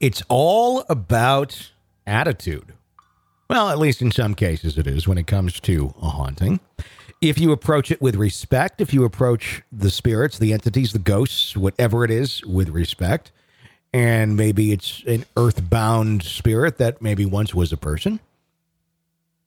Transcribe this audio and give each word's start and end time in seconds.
It's 0.00 0.22
all 0.28 0.84
about 0.88 1.72
attitude. 2.06 2.72
Well, 3.50 3.70
at 3.70 3.78
least 3.78 4.00
in 4.00 4.12
some 4.12 4.34
cases 4.34 4.78
it 4.78 4.86
is 4.86 5.08
when 5.08 5.18
it 5.18 5.26
comes 5.26 5.58
to 5.60 5.94
a 6.00 6.08
haunting. 6.08 6.60
If 7.20 7.38
you 7.38 7.50
approach 7.50 7.90
it 7.90 8.00
with 8.00 8.14
respect, 8.14 8.80
if 8.80 8.94
you 8.94 9.04
approach 9.04 9.62
the 9.72 9.90
spirits, 9.90 10.38
the 10.38 10.52
entities, 10.52 10.92
the 10.92 11.00
ghosts, 11.00 11.56
whatever 11.56 12.04
it 12.04 12.12
is, 12.12 12.44
with 12.44 12.68
respect, 12.68 13.32
and 13.92 14.36
maybe 14.36 14.70
it's 14.70 15.02
an 15.06 15.24
earthbound 15.36 16.22
spirit 16.22 16.78
that 16.78 17.02
maybe 17.02 17.26
once 17.26 17.52
was 17.54 17.72
a 17.72 17.76
person, 17.76 18.20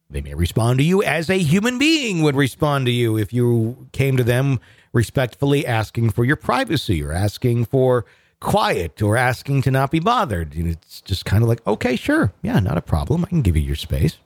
they 0.10 0.20
may 0.20 0.34
respond 0.34 0.80
to 0.80 0.84
you 0.84 1.02
as 1.02 1.30
a 1.30 1.38
human 1.38 1.78
being 1.78 2.22
would 2.24 2.36
respond 2.36 2.86
to 2.88 2.92
you 2.92 3.18
if 3.18 3.32
you 3.32 3.88
came 3.94 4.18
to 4.18 4.24
them 4.24 4.60
respectfully 4.92 5.66
asking 5.66 6.10
for 6.10 6.26
your 6.26 6.36
privacy 6.36 7.02
or 7.02 7.14
asking 7.14 7.64
for 7.64 8.06
quiet 8.42 9.02
or 9.02 9.16
asking 9.16 9.61
to 9.61 9.72
not 9.72 9.89
be 9.92 10.00
bothered. 10.00 10.53
And 10.56 10.67
It's 10.67 11.00
just 11.00 11.23
kind 11.23 11.42
of 11.42 11.47
like, 11.47 11.66
okay, 11.66 11.95
sure. 11.95 12.34
Yeah, 12.42 12.59
not 12.59 12.78
a 12.78 12.81
problem. 12.81 13.23
I 13.23 13.30
can 13.30 13.42
give 13.42 13.56
you 13.56 13.64
your 13.64 13.78
space. 13.78 14.17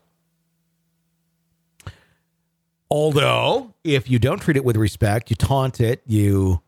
Although, 2.90 3.74
if 3.84 4.10
you 4.10 4.18
don't 4.20 4.40
treat 4.40 4.58
it 4.58 4.64
with 4.64 4.78
respect, 4.78 5.30
you 5.30 5.36
taunt 5.36 5.82
it, 5.82 6.02
you 6.06 6.62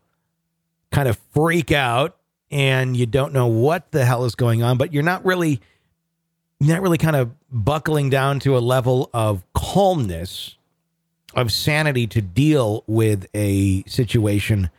kind 0.91 1.07
of 1.07 1.17
freak 1.33 1.71
out, 1.71 2.17
and 2.49 2.95
you 2.95 3.05
don't 3.05 3.33
know 3.33 3.47
what 3.47 3.91
the 3.91 4.05
hell 4.05 4.25
is 4.25 4.35
going 4.35 4.63
on, 4.63 4.77
but 4.77 4.93
you're 4.93 5.03
not 5.03 5.25
really 5.25 5.61
not 6.59 6.81
really 6.81 6.97
kind 6.97 7.15
of 7.15 7.31
buckling 7.51 8.09
down 8.09 8.39
to 8.39 8.57
a 8.57 8.59
level 8.59 9.09
of 9.13 9.43
calmness, 9.53 10.57
of 11.35 11.51
sanity 11.51 12.07
to 12.07 12.21
deal 12.21 12.83
with 12.87 13.27
a 13.35 13.83
situation 13.83 14.69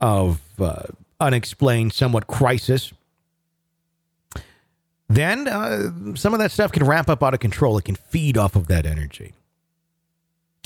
of 0.00 0.40
uh, 0.60 0.82
unexplained, 1.24 1.92
somewhat 1.92 2.26
crisis, 2.26 2.92
then 5.08 5.48
uh, 5.48 6.14
some 6.14 6.32
of 6.32 6.40
that 6.40 6.50
stuff 6.50 6.72
can 6.72 6.84
ramp 6.84 7.08
up 7.08 7.22
out 7.22 7.34
of 7.34 7.40
control. 7.40 7.78
It 7.78 7.84
can 7.84 7.96
feed 7.96 8.36
off 8.36 8.56
of 8.56 8.68
that 8.68 8.86
energy. 8.86 9.32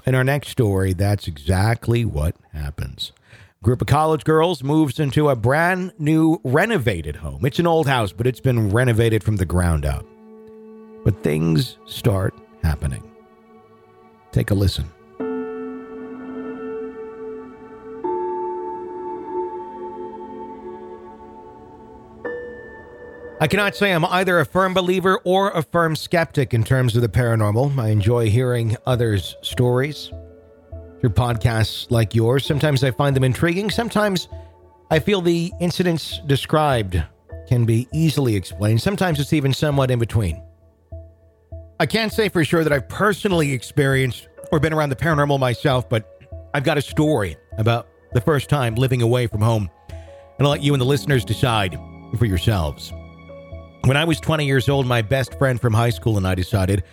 In 0.06 0.14
our 0.14 0.24
next 0.24 0.48
story, 0.48 0.92
that's 0.92 1.26
exactly 1.26 2.04
what 2.04 2.34
happens. 2.52 3.12
A 3.60 3.64
group 3.64 3.80
of 3.80 3.88
college 3.88 4.24
girls 4.24 4.62
moves 4.62 5.00
into 5.00 5.28
a 5.28 5.36
brand 5.36 5.92
new 5.98 6.40
renovated 6.44 7.16
home. 7.16 7.44
It's 7.44 7.58
an 7.58 7.66
old 7.66 7.88
house, 7.88 8.12
but 8.12 8.26
it's 8.26 8.40
been 8.40 8.70
renovated 8.70 9.24
from 9.24 9.36
the 9.36 9.44
ground 9.44 9.84
up. 9.84 10.06
But 11.04 11.22
things 11.22 11.76
start 11.86 12.34
happening. 12.62 13.02
Take 14.32 14.50
a 14.50 14.54
listen. 14.54 14.86
I 23.40 23.46
cannot 23.46 23.76
say 23.76 23.92
I'm 23.92 24.04
either 24.04 24.40
a 24.40 24.44
firm 24.44 24.74
believer 24.74 25.20
or 25.22 25.50
a 25.50 25.62
firm 25.62 25.94
skeptic 25.94 26.52
in 26.52 26.64
terms 26.64 26.96
of 26.96 27.02
the 27.02 27.08
paranormal. 27.08 27.78
I 27.78 27.90
enjoy 27.90 28.30
hearing 28.30 28.76
others' 28.84 29.36
stories 29.42 30.10
through 31.00 31.10
podcasts 31.10 31.88
like 31.88 32.16
yours. 32.16 32.44
Sometimes 32.44 32.82
I 32.82 32.90
find 32.90 33.14
them 33.14 33.22
intriguing. 33.22 33.70
Sometimes 33.70 34.26
I 34.90 34.98
feel 34.98 35.20
the 35.20 35.52
incidents 35.60 36.18
described 36.26 37.00
can 37.46 37.64
be 37.64 37.86
easily 37.92 38.34
explained. 38.34 38.82
Sometimes 38.82 39.20
it's 39.20 39.32
even 39.32 39.54
somewhat 39.54 39.92
in 39.92 40.00
between. 40.00 40.42
I 41.78 41.86
can't 41.86 42.12
say 42.12 42.28
for 42.28 42.44
sure 42.44 42.64
that 42.64 42.72
I've 42.72 42.88
personally 42.88 43.52
experienced 43.52 44.28
or 44.50 44.58
been 44.58 44.72
around 44.72 44.88
the 44.88 44.96
paranormal 44.96 45.38
myself, 45.38 45.88
but 45.88 46.26
I've 46.54 46.64
got 46.64 46.76
a 46.76 46.82
story 46.82 47.36
about 47.56 47.86
the 48.14 48.20
first 48.20 48.50
time 48.50 48.74
living 48.74 49.00
away 49.00 49.28
from 49.28 49.42
home. 49.42 49.70
And 49.90 50.46
I'll 50.46 50.50
let 50.50 50.62
you 50.64 50.74
and 50.74 50.80
the 50.80 50.86
listeners 50.86 51.24
decide 51.24 51.78
for 52.18 52.24
yourselves. 52.24 52.92
When 53.84 53.96
I 53.96 54.04
was 54.04 54.20
20 54.20 54.44
years 54.44 54.68
old, 54.68 54.86
my 54.86 55.02
best 55.02 55.38
friend 55.38 55.60
from 55.60 55.72
high 55.72 55.90
school 55.90 56.16
and 56.16 56.26
I 56.26 56.34
decided 56.34 56.84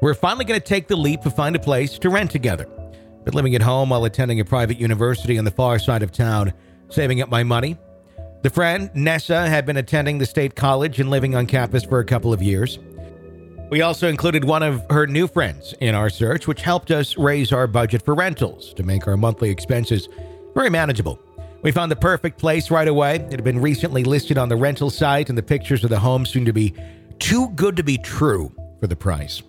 we're 0.00 0.14
finally 0.14 0.44
going 0.44 0.60
to 0.60 0.64
take 0.64 0.86
the 0.86 0.96
leap 0.96 1.22
to 1.22 1.30
find 1.30 1.56
a 1.56 1.58
place 1.58 1.98
to 1.98 2.10
rent 2.10 2.30
together. 2.30 2.68
But 3.24 3.34
living 3.34 3.54
at 3.54 3.62
home 3.62 3.90
while 3.90 4.04
attending 4.04 4.40
a 4.40 4.44
private 4.44 4.78
university 4.78 5.38
on 5.38 5.44
the 5.44 5.50
far 5.50 5.78
side 5.78 6.02
of 6.02 6.12
town, 6.12 6.52
saving 6.90 7.22
up 7.22 7.28
my 7.28 7.42
money. 7.42 7.76
The 8.42 8.50
friend, 8.50 8.90
Nessa, 8.94 9.48
had 9.48 9.64
been 9.64 9.78
attending 9.78 10.18
the 10.18 10.26
state 10.26 10.54
college 10.54 11.00
and 11.00 11.10
living 11.10 11.34
on 11.34 11.46
campus 11.46 11.84
for 11.84 12.00
a 12.00 12.04
couple 12.04 12.32
of 12.32 12.42
years. 12.42 12.78
We 13.70 13.80
also 13.80 14.08
included 14.08 14.44
one 14.44 14.62
of 14.62 14.84
her 14.90 15.06
new 15.06 15.26
friends 15.26 15.74
in 15.80 15.94
our 15.94 16.10
search, 16.10 16.46
which 16.46 16.60
helped 16.60 16.90
us 16.90 17.16
raise 17.16 17.50
our 17.52 17.66
budget 17.66 18.04
for 18.04 18.14
rentals 18.14 18.74
to 18.74 18.82
make 18.82 19.08
our 19.08 19.16
monthly 19.16 19.50
expenses 19.50 20.08
very 20.54 20.70
manageable. 20.70 21.18
We 21.64 21.72
found 21.72 21.90
the 21.90 21.96
perfect 21.96 22.38
place 22.38 22.70
right 22.70 22.86
away. 22.86 23.16
It 23.16 23.32
had 23.32 23.42
been 23.42 23.58
recently 23.58 24.04
listed 24.04 24.36
on 24.36 24.50
the 24.50 24.56
rental 24.56 24.90
site, 24.90 25.30
and 25.30 25.38
the 25.38 25.42
pictures 25.42 25.82
of 25.82 25.88
the 25.88 25.98
home 25.98 26.26
seemed 26.26 26.44
to 26.44 26.52
be 26.52 26.74
too 27.18 27.48
good 27.56 27.74
to 27.78 27.82
be 27.82 27.96
true 27.96 28.52
for 28.80 28.86
the 28.86 28.94
price. 28.94 29.42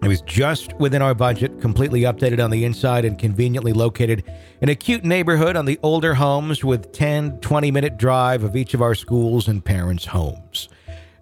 It 0.00 0.06
was 0.06 0.20
just 0.20 0.74
within 0.74 1.02
our 1.02 1.12
budget, 1.12 1.60
completely 1.60 2.02
updated 2.02 2.42
on 2.42 2.50
the 2.50 2.64
inside, 2.64 3.04
and 3.04 3.18
conveniently 3.18 3.72
located 3.72 4.22
in 4.60 4.68
a 4.68 4.76
cute 4.76 5.02
neighborhood 5.04 5.56
on 5.56 5.64
the 5.64 5.80
older 5.82 6.14
homes 6.14 6.62
with 6.62 6.92
10, 6.92 7.40
20 7.40 7.70
minute 7.72 7.96
drive 7.96 8.44
of 8.44 8.54
each 8.54 8.72
of 8.72 8.80
our 8.80 8.94
schools 8.94 9.48
and 9.48 9.64
parents' 9.64 10.04
homes. 10.06 10.68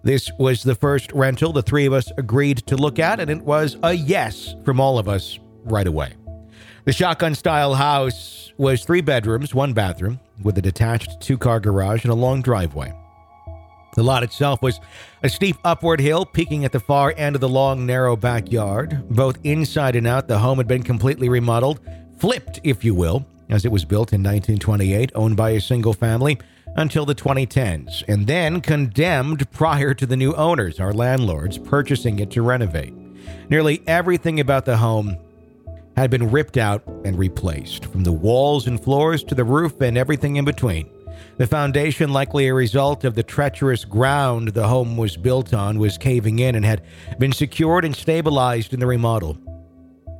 This 0.03 0.29
was 0.37 0.61
the 0.61 0.75
first 0.75 1.11
rental 1.13 1.53
the 1.53 1.63
three 1.63 1.87
of 1.87 1.93
us 1.93 2.11
agreed 2.19 2.57
to 2.67 2.75
look 2.75 2.99
at, 2.99 3.19
and 3.19 3.31
it 3.31 3.41
was 3.41 3.77
a 3.81 3.93
yes 3.93 4.53
from 4.63 4.79
all 4.79 4.99
of 4.99 5.09
us 5.09 5.39
right 5.63 5.87
away. 5.87 6.13
The 6.85 6.91
shotgun 6.91 7.33
style 7.33 7.75
house 7.75 8.51
was 8.57 8.83
three 8.83 8.99
bedrooms, 8.99 9.55
one 9.55 9.71
bathroom, 9.71 10.19
with 10.41 10.57
a 10.57 10.61
detached 10.61 11.21
two 11.21 11.37
car 11.37 11.61
garage 11.61 12.03
and 12.03 12.11
a 12.11 12.15
long 12.15 12.41
driveway. 12.41 12.93
The 13.95 14.03
lot 14.03 14.21
itself 14.21 14.61
was 14.61 14.81
a 15.21 15.29
steep 15.29 15.55
upward 15.63 16.01
hill 16.01 16.25
peaking 16.25 16.65
at 16.65 16.73
the 16.73 16.81
far 16.81 17.13
end 17.15 17.35
of 17.35 17.41
the 17.41 17.47
long, 17.47 17.85
narrow 17.85 18.17
backyard. 18.17 19.07
Both 19.09 19.39
inside 19.45 19.95
and 19.95 20.05
out, 20.05 20.27
the 20.27 20.39
home 20.39 20.57
had 20.57 20.67
been 20.67 20.83
completely 20.83 21.29
remodeled, 21.29 21.79
flipped, 22.17 22.59
if 22.65 22.83
you 22.83 22.93
will, 22.93 23.25
as 23.49 23.63
it 23.63 23.71
was 23.71 23.85
built 23.85 24.11
in 24.11 24.21
1928, 24.21 25.13
owned 25.15 25.37
by 25.37 25.51
a 25.51 25.61
single 25.61 25.93
family 25.93 26.37
until 26.75 27.05
the 27.05 27.15
2010s, 27.15 28.03
and 28.09 28.27
then 28.27 28.59
condemned 28.59 29.49
prior 29.51 29.93
to 29.93 30.05
the 30.05 30.17
new 30.17 30.33
owners, 30.33 30.81
our 30.81 30.91
landlords, 30.91 31.57
purchasing 31.57 32.19
it 32.19 32.29
to 32.31 32.41
renovate. 32.41 32.93
Nearly 33.49 33.81
everything 33.87 34.41
about 34.41 34.65
the 34.65 34.75
home 34.75 35.17
had 35.95 36.09
been 36.09 36.31
ripped 36.31 36.57
out 36.57 36.83
and 37.05 37.17
replaced, 37.17 37.85
from 37.85 38.03
the 38.03 38.11
walls 38.11 38.67
and 38.67 38.83
floors 38.83 39.23
to 39.25 39.35
the 39.35 39.43
roof 39.43 39.79
and 39.81 39.97
everything 39.97 40.37
in 40.37 40.45
between. 40.45 40.89
The 41.37 41.47
foundation, 41.47 42.11
likely 42.11 42.47
a 42.47 42.53
result 42.53 43.03
of 43.03 43.15
the 43.15 43.23
treacherous 43.23 43.85
ground 43.85 44.49
the 44.49 44.67
home 44.67 44.97
was 44.97 45.17
built 45.17 45.53
on, 45.53 45.79
was 45.79 45.97
caving 45.97 46.39
in 46.39 46.55
and 46.55 46.65
had 46.65 46.83
been 47.19 47.31
secured 47.31 47.85
and 47.85 47.95
stabilized 47.95 48.73
in 48.73 48.79
the 48.79 48.87
remodel. 48.87 49.37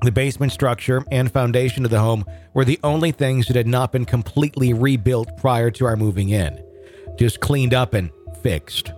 The 0.03 0.11
basement 0.11 0.51
structure 0.51 1.03
and 1.11 1.31
foundation 1.31 1.85
of 1.85 1.91
the 1.91 1.99
home 1.99 2.25
were 2.53 2.65
the 2.65 2.79
only 2.83 3.11
things 3.11 3.47
that 3.47 3.55
had 3.55 3.67
not 3.67 3.91
been 3.91 4.05
completely 4.05 4.73
rebuilt 4.73 5.37
prior 5.37 5.71
to 5.71 5.85
our 5.85 5.95
moving 5.95 6.29
in, 6.29 6.61
just 7.15 7.39
cleaned 7.39 7.73
up 7.73 7.93
and 7.93 8.11
fixed. 8.41 8.91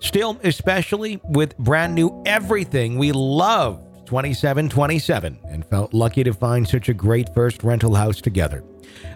Still, 0.00 0.38
especially 0.42 1.20
with 1.24 1.56
brand 1.58 1.94
new 1.94 2.22
everything, 2.26 2.98
we 2.98 3.12
loved 3.12 3.89
2727 4.10 5.38
and 5.50 5.64
felt 5.66 5.94
lucky 5.94 6.24
to 6.24 6.32
find 6.32 6.66
such 6.66 6.88
a 6.88 6.92
great 6.92 7.32
first 7.32 7.62
rental 7.62 7.94
house 7.94 8.20
together. 8.20 8.64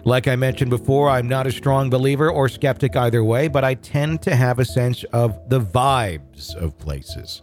Like 0.05 0.25
I 0.29 0.37
mentioned 0.37 0.69
before, 0.69 1.09
I'm 1.09 1.27
not 1.27 1.45
a 1.45 1.51
strong 1.51 1.89
believer 1.89 2.31
or 2.31 2.47
skeptic 2.47 2.95
either 2.95 3.21
way, 3.21 3.49
but 3.49 3.65
I 3.65 3.73
tend 3.73 4.21
to 4.21 4.37
have 4.37 4.57
a 4.57 4.63
sense 4.63 5.03
of 5.11 5.37
the 5.49 5.59
vibes 5.59 6.55
of 6.55 6.79
places. 6.79 7.41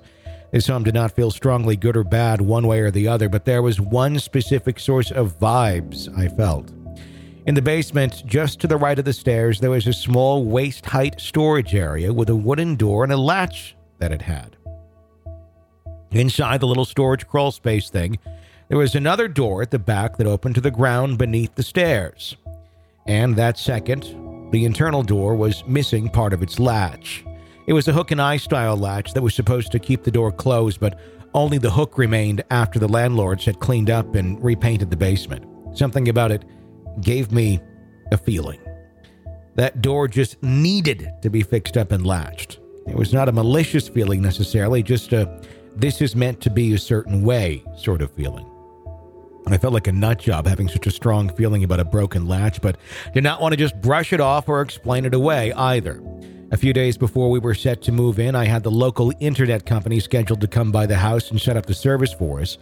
This 0.51 0.67
home 0.67 0.83
did 0.83 0.95
not 0.95 1.15
feel 1.15 1.31
strongly 1.31 1.77
good 1.77 1.95
or 1.95 2.05
bad 2.05 2.41
one 2.41 2.67
way 2.67 2.81
or 2.81 2.91
the 2.91 3.07
other, 3.07 3.29
but 3.29 3.45
there 3.45 3.61
was 3.61 3.79
one 3.79 4.19
specific 4.19 4.81
source 4.81 5.11
of 5.11 5.39
vibes 5.39 6.09
I 6.17 6.29
felt. 6.29 6.73
In 7.45 7.55
the 7.55 7.61
basement, 7.61 8.23
just 8.25 8.61
to 8.61 8.67
the 8.67 8.79
right 8.79 8.99
of 8.99 9.05
the 9.05 9.13
stairs, 9.13 9.61
there 9.61 9.69
was 9.69 9.87
a 9.87 9.93
small 9.93 10.47
waist 10.47 10.87
height 10.87 11.21
storage 11.21 11.75
area 11.75 12.15
with 12.15 12.31
a 12.31 12.35
wooden 12.35 12.77
door 12.77 13.05
and 13.05 13.13
a 13.13 13.19
latch 13.19 13.77
that 13.99 14.11
it 14.11 14.23
had. 14.23 14.57
Inside 16.13 16.61
the 16.61 16.67
little 16.67 16.85
storage 16.85 17.27
crawl 17.27 17.53
space 17.53 17.89
thing, 17.89 18.19
there 18.69 18.79
was 18.79 18.95
another 18.95 19.29
door 19.29 19.63
at 19.63 19.71
the 19.71 19.79
back 19.79 20.17
that 20.17 20.27
opened 20.27 20.55
to 20.57 20.61
the 20.61 20.71
ground 20.71 21.17
beneath 21.17 21.55
the 21.55 21.63
stairs. 21.63 22.37
And 23.07 23.35
that 23.37 23.59
second, 23.59 24.51
the 24.53 24.65
internal 24.65 25.03
door 25.03 25.35
was 25.35 25.67
missing 25.67 26.11
part 26.11 26.33
of 26.33 26.43
its 26.43 26.59
latch. 26.59 27.25
It 27.67 27.73
was 27.73 27.89
a 27.89 27.93
hook 27.93 28.11
and 28.11 28.21
eye 28.21 28.37
style 28.37 28.77
latch 28.77 29.15
that 29.15 29.23
was 29.23 29.35
supposed 29.35 29.73
to 29.73 29.79
keep 29.79 30.03
the 30.03 30.11
door 30.11 30.31
closed, 30.31 30.81
but 30.81 30.99
only 31.33 31.57
the 31.57 31.71
hook 31.71 31.97
remained 31.97 32.45
after 32.51 32.79
the 32.79 32.89
landlords 32.89 33.47
had 33.47 33.61
cleaned 33.61 33.89
up 33.89 34.15
and 34.15 34.43
repainted 34.45 34.91
the 34.91 34.97
basement. 34.97 35.47
Something 35.75 36.09
about 36.09 36.31
it 36.31 36.45
gave 37.01 37.33
me 37.33 37.61
a 38.11 38.19
feeling. 38.19 38.61
That 39.55 39.81
door 39.81 40.09
just 40.09 40.43
needed 40.43 41.11
to 41.23 41.31
be 41.31 41.43
fixed 41.43 41.79
up 41.79 41.93
and 41.93 42.07
latched. 42.07 42.59
It 42.87 42.97
was 42.97 43.15
not 43.15 43.29
a 43.29 43.33
malicious 43.33 43.89
feeling 43.89 44.21
necessarily, 44.21 44.83
just 44.83 45.13
a 45.13 45.41
this 45.77 46.01
is 46.01 46.15
meant 46.15 46.41
to 46.43 46.51
be 46.51 46.75
a 46.75 46.79
certain 46.79 47.23
way 47.23 47.65
sort 47.77 48.03
of 48.03 48.11
feeling. 48.13 48.47
I 49.47 49.59
felt 49.59 49.75
like 49.75 49.89
a 49.89 49.93
nut 49.93 50.21
job 50.21 50.47
having 50.47 50.69
such 50.69 50.87
a 50.87 50.91
strong 50.91 51.29
feeling 51.35 51.65
about 51.65 51.81
a 51.81 51.85
broken 51.85 52.29
latch, 52.29 52.61
but 52.61 52.77
did 53.13 53.25
not 53.25 53.41
want 53.41 53.53
to 53.53 53.57
just 53.57 53.81
brush 53.81 54.13
it 54.13 54.21
off 54.21 54.49
or 54.49 54.61
explain 54.61 55.05
it 55.05 55.15
away 55.15 55.53
either. 55.53 56.01
A 56.53 56.57
few 56.57 56.73
days 56.73 56.97
before 56.97 57.31
we 57.31 57.39
were 57.39 57.55
set 57.55 57.83
to 57.83 57.93
move 57.93 58.19
in, 58.19 58.35
I 58.35 58.45
had 58.45 58.63
the 58.63 58.71
local 58.71 59.13
internet 59.21 59.67
company 59.67 59.99
scheduled 60.01 60.43
to 60.43 60.47
come 60.47 60.71
by 60.71 60.87
the 60.87 60.97
house 60.97 61.31
and 61.31 61.41
set 61.41 61.57
up 61.57 61.67
the 61.67 61.75
service 61.75 62.13
for 62.13 62.41
us. 62.41 62.59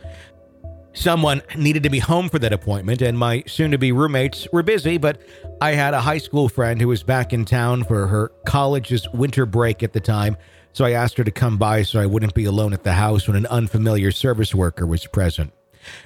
Someone 0.93 1.43
needed 1.57 1.83
to 1.85 1.91
be 1.91 1.99
home 1.99 2.29
for 2.29 2.39
that 2.39 2.53
appointment, 2.53 3.03
and 3.03 3.19
my 3.19 3.45
soon 3.47 3.71
to 3.73 3.79
be 3.79 3.93
roommates 3.93 4.49
were 4.53 4.63
busy, 4.63 4.97
but 4.97 5.21
I 5.61 5.73
had 5.73 5.95
a 5.95 6.01
high 6.01 6.19
school 6.19 6.49
friend 6.49 6.81
who 6.81 6.89
was 6.89 7.03
back 7.03 7.33
in 7.33 7.45
town 7.45 7.85
for 7.85 8.07
her 8.07 8.33
college's 8.47 9.09
winter 9.13 9.47
break 9.47 9.83
at 9.83 9.93
the 9.93 10.01
time, 10.01 10.37
so 10.73 10.85
I 10.85 10.93
asked 10.93 11.17
her 11.19 11.25
to 11.25 11.31
come 11.31 11.59
by 11.59 11.83
so 11.83 12.01
I 12.01 12.07
wouldn't 12.07 12.35
be 12.35 12.45
alone 12.45 12.73
at 12.73 12.85
the 12.85 12.93
house 12.93 13.27
when 13.27 13.37
an 13.37 13.47
unfamiliar 13.47 14.11
service 14.11 14.55
worker 14.55 14.87
was 14.87 15.07
present. 15.07 15.53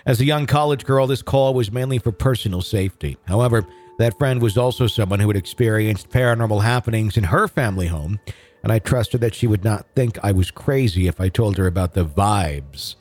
As 0.06 0.20
a 0.20 0.24
young 0.24 0.46
college 0.46 0.84
girl, 0.84 1.06
this 1.06 1.22
call 1.22 1.54
was 1.54 1.72
mainly 1.72 1.98
for 1.98 2.12
personal 2.12 2.62
safety. 2.62 3.16
However, 3.26 3.66
that 3.98 4.18
friend 4.18 4.40
was 4.42 4.56
also 4.56 4.86
someone 4.86 5.20
who 5.20 5.28
had 5.28 5.36
experienced 5.36 6.10
paranormal 6.10 6.62
happenings 6.62 7.16
in 7.16 7.24
her 7.24 7.48
family 7.48 7.86
home, 7.86 8.20
and 8.62 8.72
I 8.72 8.78
trusted 8.78 9.20
that 9.20 9.34
she 9.34 9.46
would 9.46 9.64
not 9.64 9.86
think 9.94 10.18
I 10.22 10.32
was 10.32 10.50
crazy 10.50 11.06
if 11.06 11.20
I 11.20 11.28
told 11.28 11.56
her 11.58 11.66
about 11.66 11.94
the 11.94 12.04
vibes. 12.04 12.96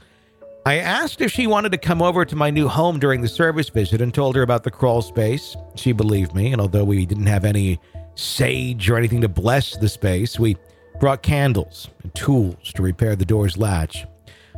I 0.65 0.75
asked 0.75 1.19
if 1.19 1.31
she 1.31 1.45
wanted 1.45 1.73
to 1.73 1.77
come 1.77 2.01
over 2.01 2.23
to 2.23 2.35
my 2.35 2.49
new 2.49 2.67
home 2.69 2.99
during 2.99 3.21
the 3.21 3.27
service 3.27 3.69
visit 3.69 4.01
and 4.01 4.13
told 4.13 4.35
her 4.35 4.43
about 4.43 4.63
the 4.63 4.71
crawl 4.71 5.01
space. 5.01 5.55
She 5.75 5.91
believed 5.91 6.33
me, 6.33 6.51
and 6.51 6.61
although 6.61 6.85
we 6.85 7.05
didn't 7.05 7.25
have 7.25 7.43
any 7.43 7.79
sage 8.15 8.89
or 8.89 8.97
anything 8.97 9.21
to 9.21 9.27
bless 9.27 9.75
the 9.75 9.89
space, 9.89 10.39
we 10.39 10.55
brought 11.03 11.21
candles 11.21 11.89
and 12.01 12.15
tools 12.15 12.71
to 12.71 12.81
repair 12.81 13.13
the 13.13 13.25
door's 13.25 13.57
latch. 13.57 14.05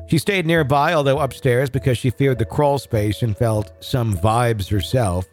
She 0.06 0.20
stayed 0.20 0.46
nearby, 0.46 0.94
although 0.94 1.18
upstairs, 1.18 1.72
because 1.72 1.98
she 1.98 2.12
feared 2.12 2.38
the 2.38 2.46
crawl 2.46 2.78
space 2.78 3.24
and 3.24 3.36
felt 3.36 3.72
some 3.80 4.14
vibes 4.14 4.70
herself. 4.70 5.26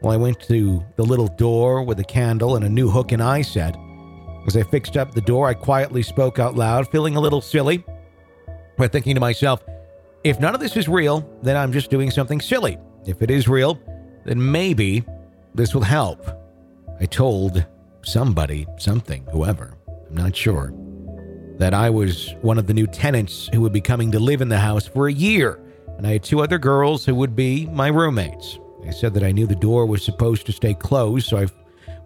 Well, 0.00 0.14
I 0.14 0.16
went 0.16 0.40
to 0.44 0.82
the 0.96 1.02
little 1.02 1.28
door 1.28 1.82
with 1.82 2.00
a 2.00 2.04
candle 2.04 2.56
and 2.56 2.64
a 2.64 2.70
new 2.70 2.88
hook 2.88 3.12
and 3.12 3.22
eye 3.22 3.42
set. 3.42 3.76
As 4.46 4.56
I 4.56 4.62
fixed 4.62 4.96
up 4.96 5.12
the 5.12 5.20
door, 5.20 5.46
I 5.46 5.52
quietly 5.52 6.02
spoke 6.02 6.38
out 6.38 6.54
loud, 6.54 6.90
feeling 6.90 7.16
a 7.16 7.20
little 7.20 7.42
silly, 7.42 7.84
but 8.78 8.92
thinking 8.92 9.14
to 9.14 9.20
myself, 9.20 9.62
if 10.24 10.40
none 10.40 10.54
of 10.54 10.60
this 10.62 10.74
is 10.74 10.88
real, 10.88 11.30
then 11.42 11.58
I'm 11.58 11.70
just 11.70 11.90
doing 11.90 12.10
something 12.10 12.40
silly. 12.40 12.78
If 13.04 13.20
it 13.20 13.30
is 13.30 13.46
real, 13.46 13.78
then 14.24 14.50
maybe 14.50 15.04
this 15.54 15.74
will 15.74 15.82
help. 15.82 16.26
I 16.98 17.04
told 17.04 17.66
somebody, 18.00 18.66
something, 18.78 19.26
whoever, 19.30 19.75
I'm 20.08 20.16
not 20.16 20.36
sure, 20.36 20.72
that 21.58 21.74
I 21.74 21.90
was 21.90 22.34
one 22.42 22.58
of 22.58 22.66
the 22.66 22.74
new 22.74 22.86
tenants 22.86 23.48
who 23.52 23.60
would 23.62 23.72
be 23.72 23.80
coming 23.80 24.12
to 24.12 24.18
live 24.18 24.40
in 24.40 24.48
the 24.48 24.58
house 24.58 24.86
for 24.86 25.08
a 25.08 25.12
year, 25.12 25.60
and 25.96 26.06
I 26.06 26.12
had 26.12 26.22
two 26.22 26.40
other 26.40 26.58
girls 26.58 27.04
who 27.04 27.14
would 27.14 27.34
be 27.34 27.66
my 27.66 27.88
roommates. 27.88 28.58
I 28.86 28.90
said 28.90 29.14
that 29.14 29.24
I 29.24 29.32
knew 29.32 29.46
the 29.46 29.56
door 29.56 29.86
was 29.86 30.04
supposed 30.04 30.46
to 30.46 30.52
stay 30.52 30.74
closed, 30.74 31.28
so 31.28 31.38
I 31.38 31.46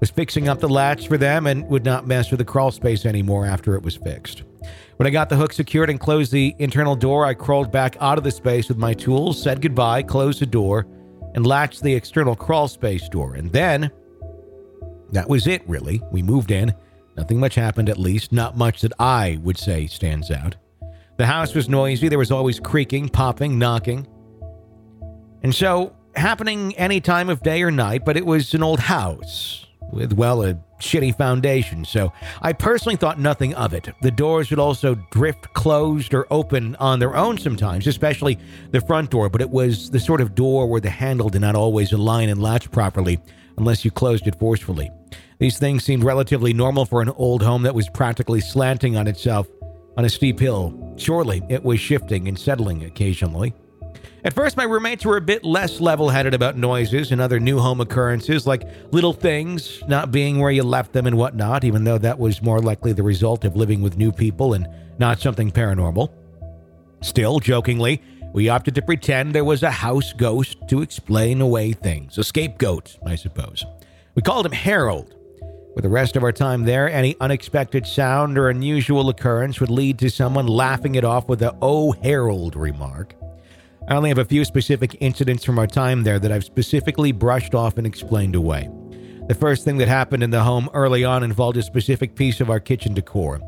was 0.01 0.11
fixing 0.11 0.49
up 0.49 0.61
the 0.61 0.69
latch 0.69 1.09
for 1.09 1.19
them 1.19 1.47
and 1.47 1.69
would 1.69 1.85
not 1.85 2.07
mess 2.07 2.31
with 2.31 2.39
the 2.39 2.45
crawl 2.45 2.71
space 2.71 3.05
anymore 3.05 3.45
after 3.45 3.75
it 3.75 3.83
was 3.83 3.97
fixed. 3.97 4.45
When 4.97 5.07
I 5.07 5.11
got 5.11 5.29
the 5.29 5.37
hook 5.37 5.53
secured 5.53 5.91
and 5.91 6.01
closed 6.01 6.33
the 6.33 6.55
internal 6.59 6.97
door, 6.97 7.27
I 7.27 7.35
crawled 7.35 7.71
back 7.71 7.97
out 8.01 8.19
of 8.19 8.25
the 8.25 8.31
space 8.31 8.69
with 8.69 8.79
my 8.79 8.95
tools, 8.95 9.43
said 9.43 9.61
goodbye, 9.61 10.03
closed 10.03 10.41
the 10.41 10.47
door, 10.47 10.87
and 11.35 11.47
latched 11.47 11.83
the 11.83 11.95
external 11.95 12.35
crawl 12.35 12.69
space 12.69 13.09
door. 13.09 13.35
And 13.35 13.53
then 13.53 13.91
that 15.13 15.29
was 15.29 15.47
it, 15.47 15.63
really. 15.69 16.03
We 16.11 16.23
moved 16.23 16.51
in. 16.51 16.75
Nothing 17.17 17.41
much 17.41 17.55
happened, 17.55 17.89
at 17.89 17.99
least. 17.99 18.33
Not 18.33 18.57
much 18.57 18.81
that 18.83 18.93
I 18.99 19.39
would 19.43 19.59
say 19.59 19.87
stands 19.87 20.31
out. 20.31 20.57
The 21.19 21.27
house 21.27 21.55
was 21.55 21.69
noisy. 21.69 22.09
There 22.09 22.19
was 22.19 22.31
always 22.31 22.59
creaking, 22.59 23.11
popping, 23.11 23.59
knocking. 23.59 24.07
And 25.43 25.55
so 25.55 25.95
happening 26.15 26.77
any 26.77 27.01
time 27.01 27.29
of 27.29 27.43
day 27.43 27.63
or 27.63 27.71
night, 27.71 28.05
but 28.05 28.17
it 28.17 28.25
was 28.25 28.55
an 28.55 28.63
old 28.63 28.81
house 28.81 29.67
with, 29.93 30.13
well, 30.13 30.43
a 30.43 30.55
shitty 30.81 31.17
foundation, 31.17 31.85
so 31.85 32.13
I 32.41 32.53
personally 32.53 32.97
thought 32.97 33.19
nothing 33.19 33.55
of 33.55 33.75
it. 33.75 33.89
The 34.03 34.11
doors 34.11 34.51
would 34.51 34.59
also 34.59 34.95
drift 35.11 35.53
closed 35.53 36.15
or 36.15 36.27
open 36.31 36.77
on 36.77 36.99
their 36.99 37.17
own 37.17 37.39
sometimes, 37.39 37.87
especially 37.87 38.39
the 38.71 38.81
front 38.81 39.11
door, 39.11 39.29
but 39.29 39.41
it 39.41 39.51
was 39.51 39.91
the 39.91 40.01
sort 40.01 40.21
of 40.21 40.35
door 40.35 40.67
where 40.69 40.81
the 40.81 40.91
handle 40.91 41.29
did 41.29 41.41
not 41.43 41.55
always 41.55 41.93
align 41.93 42.29
and 42.29 42.41
latch 42.41 42.71
properly 42.71 43.21
unless 43.59 43.85
you 43.85 43.91
closed 43.91 44.27
it 44.27 44.39
forcefully. 44.39 44.91
These 45.41 45.59
things 45.59 45.85
seemed 45.85 46.05
relatively 46.05 46.53
normal 46.53 46.85
for 46.85 47.01
an 47.01 47.09
old 47.09 47.43
home 47.43 47.63
that 47.63 47.75
was 47.75 47.89
practically 47.89 48.43
slanting 48.43 48.97
on 48.97 49.09
itself 49.09 49.49
on 49.97 50.05
a 50.05 50.09
steep 50.11 50.39
hill. 50.39 50.95
Surely 50.97 51.43
it 51.49 51.65
was 51.65 51.81
shifting 51.81 52.29
and 52.29 52.39
settling 52.39 52.85
occasionally. 52.85 53.55
At 54.23 54.35
first, 54.35 54.59
my 54.59 54.65
roommates 54.65 55.07
were 55.07 55.17
a 55.17 55.23
bit 55.23 55.43
less 55.43 55.81
level 55.81 56.11
headed 56.11 56.35
about 56.35 56.59
noises 56.59 57.11
and 57.11 57.23
other 57.23 57.41
new 57.41 57.59
home 57.59 57.81
occurrences, 57.81 58.47
like 58.47 58.69
little 58.93 59.15
things 59.15 59.83
not 59.89 60.13
being 60.13 60.39
where 60.39 60.51
you 60.51 60.63
left 60.63 60.93
them 60.93 61.07
and 61.07 61.17
whatnot, 61.17 61.65
even 61.65 61.85
though 61.85 61.97
that 61.97 62.19
was 62.19 62.43
more 62.43 62.61
likely 62.61 62.93
the 62.93 63.03
result 63.03 63.47
of 63.47 63.57
living 63.57 63.81
with 63.81 63.97
new 63.97 64.13
people 64.13 64.53
and 64.53 64.69
not 64.99 65.21
something 65.21 65.51
paranormal. 65.51 66.13
Still, 67.01 67.41
jokingly, 67.41 68.03
we 68.35 68.51
opted 68.51 68.75
to 68.75 68.83
pretend 68.83 69.35
there 69.35 69.43
was 69.43 69.63
a 69.63 69.71
house 69.71 70.13
ghost 70.13 70.59
to 70.69 70.83
explain 70.83 71.41
away 71.41 71.73
things, 71.73 72.19
a 72.19 72.25
scapegoat, 72.25 72.99
I 73.07 73.15
suppose. 73.15 73.65
We 74.15 74.21
called 74.21 74.45
him 74.45 74.53
Harold. 74.53 75.15
For 75.75 75.83
the 75.83 75.89
rest 75.89 76.17
of 76.17 76.25
our 76.25 76.33
time 76.33 76.65
there, 76.65 76.91
any 76.91 77.17
unexpected 77.21 77.87
sound 77.87 78.37
or 78.37 78.49
unusual 78.49 79.09
occurrence 79.09 79.61
would 79.61 79.71
lead 79.71 79.99
to 80.01 80.11
someone 80.11 80.49
laughing 80.49 80.97
it 80.97 81.05
off 81.05 81.29
with 81.29 81.43
a 81.43 81.57
Oh 81.63 81.93
Harold 81.93 82.57
remark. 82.57 83.15
I 83.89 83.95
only 83.95 84.09
have 84.09 84.19
a 84.19 84.25
few 84.25 84.45
specific 84.45 84.97
incidents 85.01 85.45
from 85.45 85.61
our 85.61 85.69
time 85.69 86.03
there 86.03 86.19
that 86.19 86.33
I've 86.33 86.45
specifically 86.45 87.13
brushed 87.13 87.55
off 87.55 87.79
and 87.79 87.87
explained 87.87 88.35
away. 88.35 88.69
The 89.29 89.35
first 89.35 89.65
thing 89.65 89.79
that 89.79 89.87
happened 89.87 90.25
in 90.25 90.31
the 90.31 90.43
home 90.43 90.69
early 90.75 91.05
on 91.05 91.23
involved 91.23 91.57
a 91.57 91.63
specific 91.63 92.17
piece 92.17 92.41
of 92.41 92.51
our 92.51 92.59
kitchen 92.59 92.93
decor. 92.93 93.41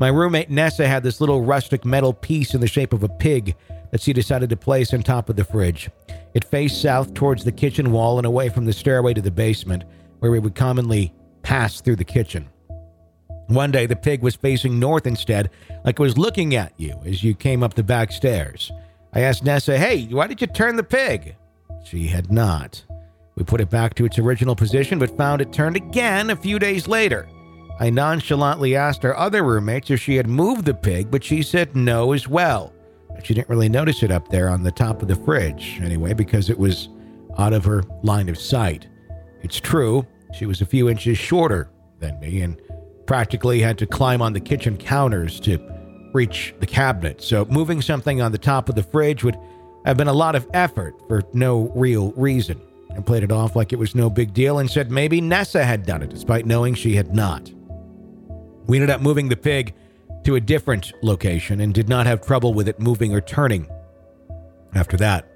My 0.00 0.08
roommate 0.08 0.50
Nessa 0.50 0.86
had 0.86 1.04
this 1.04 1.20
little 1.20 1.42
rustic 1.42 1.84
metal 1.84 2.12
piece 2.12 2.54
in 2.54 2.60
the 2.60 2.66
shape 2.66 2.92
of 2.92 3.04
a 3.04 3.08
pig 3.08 3.54
that 3.92 4.00
she 4.00 4.12
decided 4.12 4.50
to 4.50 4.56
place 4.56 4.92
on 4.92 5.02
top 5.02 5.28
of 5.28 5.36
the 5.36 5.44
fridge. 5.44 5.90
It 6.34 6.44
faced 6.44 6.82
south 6.82 7.14
towards 7.14 7.44
the 7.44 7.52
kitchen 7.52 7.92
wall 7.92 8.18
and 8.18 8.26
away 8.26 8.48
from 8.48 8.64
the 8.64 8.72
stairway 8.72 9.14
to 9.14 9.22
the 9.22 9.30
basement, 9.30 9.84
where 10.18 10.32
we 10.32 10.40
would 10.40 10.56
commonly 10.56 11.12
pass 11.42 11.80
through 11.80 11.96
the 11.96 12.04
kitchen. 12.04 12.48
One 13.48 13.70
day, 13.70 13.86
the 13.86 13.96
pig 13.96 14.22
was 14.22 14.36
facing 14.36 14.78
north 14.78 15.06
instead, 15.06 15.50
like 15.84 15.98
it 15.98 16.02
was 16.02 16.18
looking 16.18 16.54
at 16.54 16.72
you 16.76 17.00
as 17.06 17.24
you 17.24 17.34
came 17.34 17.62
up 17.62 17.74
the 17.74 17.82
back 17.82 18.12
stairs. 18.12 18.70
I 19.14 19.20
asked 19.20 19.44
Nessa, 19.44 19.78
Hey, 19.78 20.04
why 20.06 20.26
did 20.26 20.40
you 20.40 20.46
turn 20.46 20.76
the 20.76 20.82
pig? 20.82 21.34
She 21.82 22.06
had 22.06 22.30
not. 22.30 22.84
We 23.36 23.44
put 23.44 23.60
it 23.60 23.70
back 23.70 23.94
to 23.94 24.04
its 24.04 24.18
original 24.18 24.54
position, 24.54 24.98
but 24.98 25.16
found 25.16 25.40
it 25.40 25.52
turned 25.52 25.76
again 25.76 26.30
a 26.30 26.36
few 26.36 26.58
days 26.58 26.86
later. 26.88 27.28
I 27.80 27.88
nonchalantly 27.88 28.74
asked 28.74 29.04
our 29.04 29.16
other 29.16 29.44
roommates 29.44 29.90
if 29.90 30.00
she 30.00 30.16
had 30.16 30.26
moved 30.26 30.64
the 30.64 30.74
pig, 30.74 31.10
but 31.10 31.22
she 31.22 31.42
said 31.42 31.76
no 31.76 32.12
as 32.12 32.26
well. 32.26 32.72
She 33.22 33.34
didn't 33.34 33.48
really 33.48 33.68
notice 33.68 34.02
it 34.02 34.10
up 34.10 34.28
there 34.28 34.48
on 34.48 34.62
the 34.62 34.72
top 34.72 35.00
of 35.00 35.08
the 35.08 35.14
fridge, 35.14 35.78
anyway, 35.82 36.12
because 36.12 36.50
it 36.50 36.58
was 36.58 36.88
out 37.38 37.52
of 37.52 37.64
her 37.64 37.84
line 38.02 38.28
of 38.28 38.38
sight. 38.38 38.88
It's 39.42 39.60
true, 39.60 40.04
she 40.32 40.46
was 40.46 40.60
a 40.60 40.66
few 40.66 40.88
inches 40.88 41.18
shorter 41.18 41.70
than 42.00 42.18
me 42.20 42.40
and 42.42 42.60
practically 43.06 43.60
had 43.60 43.78
to 43.78 43.86
climb 43.86 44.20
on 44.20 44.32
the 44.32 44.40
kitchen 44.40 44.76
counters 44.76 45.40
to 45.40 45.58
reach 46.12 46.54
the 46.60 46.66
cabinet. 46.66 47.22
So 47.22 47.44
moving 47.46 47.80
something 47.82 48.20
on 48.20 48.32
the 48.32 48.38
top 48.38 48.68
of 48.68 48.74
the 48.74 48.82
fridge 48.82 49.24
would 49.24 49.38
have 49.84 49.96
been 49.96 50.08
a 50.08 50.12
lot 50.12 50.34
of 50.34 50.46
effort 50.52 50.94
for 51.08 51.22
no 51.32 51.72
real 51.74 52.12
reason. 52.12 52.60
I 52.96 53.00
played 53.00 53.22
it 53.22 53.32
off 53.32 53.56
like 53.56 53.72
it 53.72 53.78
was 53.78 53.94
no 53.94 54.10
big 54.10 54.34
deal 54.34 54.58
and 54.58 54.70
said 54.70 54.90
maybe 54.90 55.20
Nessa 55.20 55.64
had 55.64 55.86
done 55.86 56.02
it, 56.02 56.10
despite 56.10 56.46
knowing 56.46 56.74
she 56.74 56.96
had 56.96 57.14
not. 57.14 57.50
We 58.66 58.76
ended 58.76 58.90
up 58.90 59.00
moving 59.00 59.28
the 59.28 59.36
pig 59.36 59.74
to 60.24 60.34
a 60.34 60.40
different 60.40 60.92
location 61.02 61.60
and 61.60 61.72
did 61.72 61.88
not 61.88 62.06
have 62.06 62.26
trouble 62.26 62.52
with 62.52 62.68
it 62.68 62.80
moving 62.80 63.14
or 63.14 63.20
turning 63.20 63.68
after 64.74 64.96
that. 64.98 65.30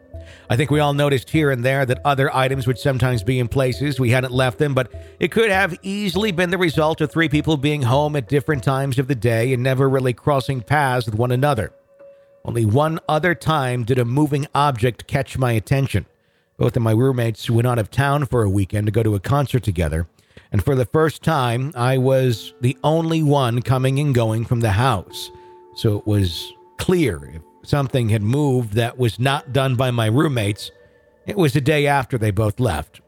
I 0.51 0.57
think 0.57 0.71
we 0.71 0.81
all 0.81 0.93
noticed 0.93 1.31
here 1.31 1.51
and 1.51 1.65
there 1.65 1.87
that 1.87 2.01
other 2.05 2.35
items 2.35 2.67
would 2.67 2.79
sometimes 2.79 3.23
be 3.23 3.39
in 3.39 3.49
places 3.49 3.99
we 3.99 4.11
hadn't 4.11 4.33
left 4.33 4.59
them, 4.59 4.75
but 4.75 4.93
it 5.19 5.31
could 5.31 5.51
have 5.51 5.79
easily 5.83 6.33
been 6.33 6.51
the 6.51 6.59
result 6.59 7.01
of 7.01 7.11
three 7.11 7.29
people 7.29 7.57
being 7.57 7.83
home 7.83 8.17
at 8.17 8.29
different 8.29 8.63
times 8.63 8.99
of 8.99 9.09
the 9.09 9.15
day 9.15 9.53
and 9.53 9.63
never 9.63 9.89
really 9.89 10.13
crossing 10.13 10.61
paths 10.61 11.07
with 11.07 11.15
one 11.15 11.33
another. 11.33 11.73
Only 12.45 12.67
one 12.67 12.99
other 13.09 13.35
time 13.35 13.85
did 13.85 13.99
a 13.99 14.05
moving 14.05 14.47
object 14.55 15.07
catch 15.07 15.39
my 15.39 15.53
attention. 15.53 16.07
Both 16.59 16.77
of 16.77 16.83
my 16.83 16.93
roommates 16.93 17.49
went 17.49 17.69
out 17.69 17.79
of 17.79 17.91
town 17.91 18.27
for 18.27 18.43
a 18.43 18.51
weekend 18.51 18.87
to 18.87 18.93
go 18.93 19.03
to 19.03 19.15
a 19.15 19.21
concert 19.21 19.63
together, 19.63 20.07
and 20.51 20.63
for 20.63 20.75
the 20.75 20.85
first 20.85 21.23
time, 21.23 21.73
I 21.75 21.99
was 21.99 22.53
the 22.61 22.77
only 22.85 23.23
one 23.23 23.63
coming 23.63 23.99
and 23.99 24.15
going 24.15 24.45
from 24.45 24.61
the 24.61 24.73
house. 24.73 25.31
So 25.77 25.99
it 25.99 26.07
was 26.07 26.53
clear 26.77 27.25
if 27.35 27.42
something 27.63 28.09
had 28.09 28.23
moved 28.23 28.75
that 28.75 28.99
was 28.99 29.19
not 29.19 29.53
done 29.53 29.77
by 29.77 29.91
my 29.91 30.07
roommates, 30.07 30.71
it 31.27 31.37
was 31.37 31.53
the 31.53 31.61
day 31.61 31.87
after 31.87 32.19
they 32.19 32.31
both 32.31 32.61
left. 32.61 33.01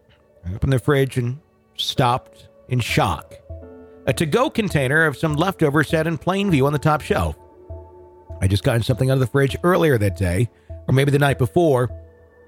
I 0.46 0.54
opened 0.54 0.73
the 0.73 0.78
fridge 0.78 1.16
and 1.16 1.40
stopped 1.76 2.49
in 2.68 2.80
shock. 2.80 3.34
A 4.06 4.12
to 4.12 4.26
go 4.26 4.50
container 4.50 5.06
of 5.06 5.16
some 5.16 5.34
leftovers 5.34 5.88
sat 5.88 6.06
in 6.06 6.18
plain 6.18 6.50
view 6.50 6.66
on 6.66 6.73
the 6.73 6.78
top 6.78 7.00
shelf. 7.00 7.37
I 8.40 8.46
just 8.46 8.64
gotten 8.64 8.82
something 8.82 9.11
out 9.11 9.14
of 9.14 9.20
the 9.20 9.26
fridge 9.26 9.56
earlier 9.64 9.96
that 9.99 10.16
day, 10.16 10.50
or 10.87 10.92
maybe 10.92 11.11
the 11.11 11.18
night 11.18 11.38
before, 11.38 11.90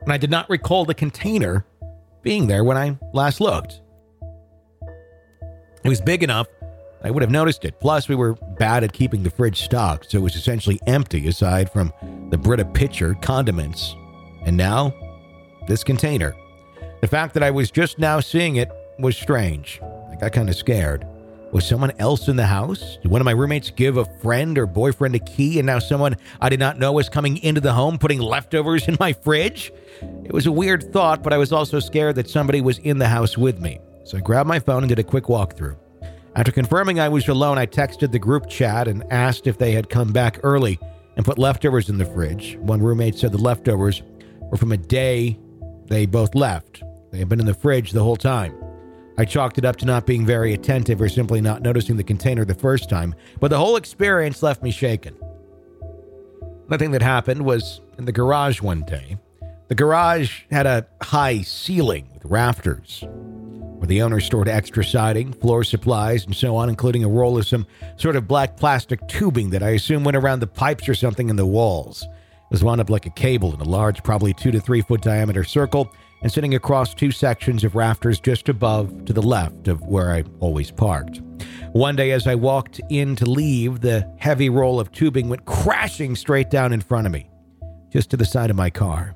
and 0.02 0.12
I 0.12 0.18
did 0.18 0.30
not 0.30 0.50
recall 0.50 0.84
the 0.84 0.94
container 0.94 1.64
being 2.22 2.46
there 2.46 2.64
when 2.64 2.76
I 2.76 2.98
last 3.12 3.40
looked. 3.40 3.80
It 5.82 5.88
was 5.88 6.00
big 6.00 6.22
enough 6.22 6.48
I 7.02 7.10
would 7.10 7.22
have 7.22 7.30
noticed 7.30 7.64
it. 7.64 7.78
Plus, 7.80 8.08
we 8.08 8.14
were 8.14 8.34
bad 8.58 8.82
at 8.82 8.92
keeping 8.92 9.22
the 9.22 9.30
fridge 9.30 9.62
stocked, 9.62 10.10
so 10.10 10.18
it 10.18 10.22
was 10.22 10.34
essentially 10.34 10.80
empty 10.86 11.28
aside 11.28 11.70
from 11.70 11.92
the 12.30 12.38
Brita 12.38 12.64
pitcher, 12.64 13.14
condiments, 13.22 13.94
and 14.44 14.56
now 14.56 14.94
this 15.68 15.84
container. 15.84 16.34
The 17.00 17.08
fact 17.08 17.34
that 17.34 17.42
I 17.42 17.50
was 17.50 17.70
just 17.70 17.98
now 17.98 18.20
seeing 18.20 18.56
it 18.56 18.70
was 18.98 19.16
strange. 19.16 19.80
I 20.10 20.16
got 20.16 20.32
kind 20.32 20.48
of 20.48 20.56
scared. 20.56 21.06
Was 21.52 21.66
someone 21.66 21.92
else 21.98 22.28
in 22.28 22.36
the 22.36 22.46
house? 22.46 22.98
Did 23.02 23.10
one 23.10 23.20
of 23.20 23.24
my 23.24 23.32
roommates 23.32 23.70
give 23.70 23.96
a 23.96 24.04
friend 24.20 24.58
or 24.58 24.66
boyfriend 24.66 25.14
a 25.14 25.20
key, 25.20 25.58
and 25.58 25.66
now 25.66 25.78
someone 25.78 26.16
I 26.40 26.48
did 26.48 26.58
not 26.58 26.78
know 26.78 26.92
was 26.92 27.08
coming 27.08 27.36
into 27.38 27.60
the 27.60 27.72
home 27.72 27.98
putting 27.98 28.18
leftovers 28.18 28.88
in 28.88 28.96
my 28.98 29.12
fridge? 29.12 29.72
It 30.24 30.32
was 30.32 30.46
a 30.46 30.52
weird 30.52 30.92
thought, 30.92 31.22
but 31.22 31.32
I 31.32 31.38
was 31.38 31.52
also 31.52 31.78
scared 31.78 32.16
that 32.16 32.28
somebody 32.28 32.60
was 32.60 32.78
in 32.78 32.98
the 32.98 33.08
house 33.08 33.38
with 33.38 33.60
me. 33.60 33.78
So 34.04 34.18
I 34.18 34.20
grabbed 34.20 34.48
my 34.48 34.58
phone 34.58 34.82
and 34.82 34.88
did 34.88 34.98
a 34.98 35.04
quick 35.04 35.24
walkthrough. 35.24 35.76
After 36.36 36.52
confirming 36.52 37.00
I 37.00 37.08
was 37.08 37.26
alone, 37.28 37.56
I 37.56 37.64
texted 37.64 38.12
the 38.12 38.18
group 38.18 38.46
chat 38.46 38.88
and 38.88 39.10
asked 39.10 39.46
if 39.46 39.56
they 39.56 39.72
had 39.72 39.88
come 39.88 40.12
back 40.12 40.38
early 40.42 40.78
and 41.16 41.24
put 41.24 41.38
leftovers 41.38 41.88
in 41.88 41.96
the 41.96 42.04
fridge. 42.04 42.58
One 42.60 42.82
roommate 42.82 43.16
said 43.16 43.32
the 43.32 43.38
leftovers 43.38 44.02
were 44.42 44.58
from 44.58 44.72
a 44.72 44.76
day 44.76 45.38
they 45.86 46.04
both 46.04 46.34
left. 46.34 46.82
They 47.10 47.20
had 47.20 47.30
been 47.30 47.40
in 47.40 47.46
the 47.46 47.54
fridge 47.54 47.92
the 47.92 48.02
whole 48.02 48.18
time. 48.18 48.54
I 49.16 49.24
chalked 49.24 49.56
it 49.56 49.64
up 49.64 49.76
to 49.76 49.86
not 49.86 50.04
being 50.04 50.26
very 50.26 50.52
attentive 50.52 51.00
or 51.00 51.08
simply 51.08 51.40
not 51.40 51.62
noticing 51.62 51.96
the 51.96 52.04
container 52.04 52.44
the 52.44 52.52
first 52.54 52.90
time, 52.90 53.14
but 53.40 53.48
the 53.48 53.56
whole 53.56 53.76
experience 53.76 54.42
left 54.42 54.62
me 54.62 54.70
shaken. 54.70 55.16
The 56.68 56.76
thing 56.76 56.90
that 56.90 57.00
happened 57.00 57.46
was 57.46 57.80
in 57.96 58.04
the 58.04 58.12
garage 58.12 58.60
one 58.60 58.82
day. 58.82 59.16
The 59.68 59.74
garage 59.74 60.42
had 60.50 60.66
a 60.66 60.86
high 61.00 61.40
ceiling 61.40 62.10
with 62.12 62.26
rafters 62.26 63.06
the 63.86 64.02
owner 64.02 64.20
stored 64.20 64.48
extra 64.48 64.84
siding, 64.84 65.32
floor 65.32 65.64
supplies, 65.64 66.24
and 66.26 66.34
so 66.34 66.56
on, 66.56 66.68
including 66.68 67.04
a 67.04 67.08
roll 67.08 67.38
of 67.38 67.46
some 67.46 67.66
sort 67.96 68.16
of 68.16 68.28
black 68.28 68.56
plastic 68.56 69.06
tubing 69.08 69.50
that 69.50 69.62
I 69.62 69.70
assume 69.70 70.04
went 70.04 70.16
around 70.16 70.40
the 70.40 70.46
pipes 70.46 70.88
or 70.88 70.94
something 70.94 71.28
in 71.28 71.36
the 71.36 71.46
walls. 71.46 72.02
It 72.02 72.50
was 72.50 72.62
wound 72.62 72.80
up 72.80 72.90
like 72.90 73.06
a 73.06 73.10
cable 73.10 73.52
in 73.54 73.60
a 73.60 73.64
large, 73.64 74.02
probably 74.02 74.32
two 74.32 74.50
to 74.52 74.60
three 74.60 74.82
foot 74.82 75.02
diameter 75.02 75.44
circle, 75.44 75.92
and 76.22 76.32
sitting 76.32 76.54
across 76.54 76.94
two 76.94 77.10
sections 77.10 77.64
of 77.64 77.74
rafters 77.74 78.20
just 78.20 78.48
above 78.48 79.04
to 79.04 79.12
the 79.12 79.22
left 79.22 79.68
of 79.68 79.82
where 79.82 80.12
I 80.12 80.24
always 80.40 80.70
parked. 80.70 81.20
One 81.72 81.96
day, 81.96 82.12
as 82.12 82.26
I 82.26 82.34
walked 82.34 82.80
in 82.88 83.16
to 83.16 83.26
leave, 83.28 83.80
the 83.80 84.10
heavy 84.18 84.48
roll 84.48 84.80
of 84.80 84.92
tubing 84.92 85.28
went 85.28 85.44
crashing 85.44 86.16
straight 86.16 86.50
down 86.50 86.72
in 86.72 86.80
front 86.80 87.06
of 87.06 87.12
me, 87.12 87.28
just 87.92 88.10
to 88.10 88.16
the 88.16 88.24
side 88.24 88.50
of 88.50 88.56
my 88.56 88.70
car. 88.70 89.14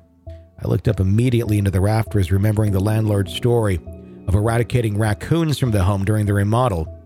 I 0.63 0.67
looked 0.67 0.87
up 0.87 0.99
immediately 0.99 1.57
into 1.57 1.71
the 1.71 1.81
rafters, 1.81 2.31
remembering 2.31 2.71
the 2.71 2.79
landlord's 2.79 3.33
story 3.33 3.79
of 4.27 4.35
eradicating 4.35 4.97
raccoons 4.97 5.57
from 5.57 5.71
the 5.71 5.83
home 5.83 6.05
during 6.05 6.25
the 6.25 6.33
remodel 6.33 6.97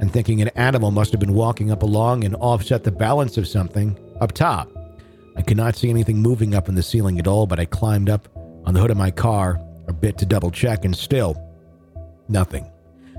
and 0.00 0.12
thinking 0.12 0.40
an 0.40 0.48
animal 0.48 0.90
must 0.90 1.12
have 1.12 1.20
been 1.20 1.34
walking 1.34 1.70
up 1.70 1.82
along 1.82 2.24
and 2.24 2.34
offset 2.36 2.84
the 2.84 2.90
balance 2.90 3.36
of 3.36 3.46
something 3.46 3.96
up 4.20 4.32
top. 4.32 4.68
I 5.36 5.42
could 5.42 5.56
not 5.56 5.76
see 5.76 5.90
anything 5.90 6.18
moving 6.18 6.54
up 6.54 6.68
in 6.68 6.74
the 6.74 6.82
ceiling 6.82 7.18
at 7.18 7.26
all, 7.26 7.46
but 7.46 7.60
I 7.60 7.66
climbed 7.66 8.08
up 8.08 8.28
on 8.64 8.74
the 8.74 8.80
hood 8.80 8.90
of 8.90 8.96
my 8.96 9.10
car 9.10 9.60
a 9.88 9.92
bit 9.92 10.18
to 10.18 10.26
double 10.26 10.50
check, 10.50 10.84
and 10.84 10.96
still, 10.96 11.36
nothing. 12.28 12.70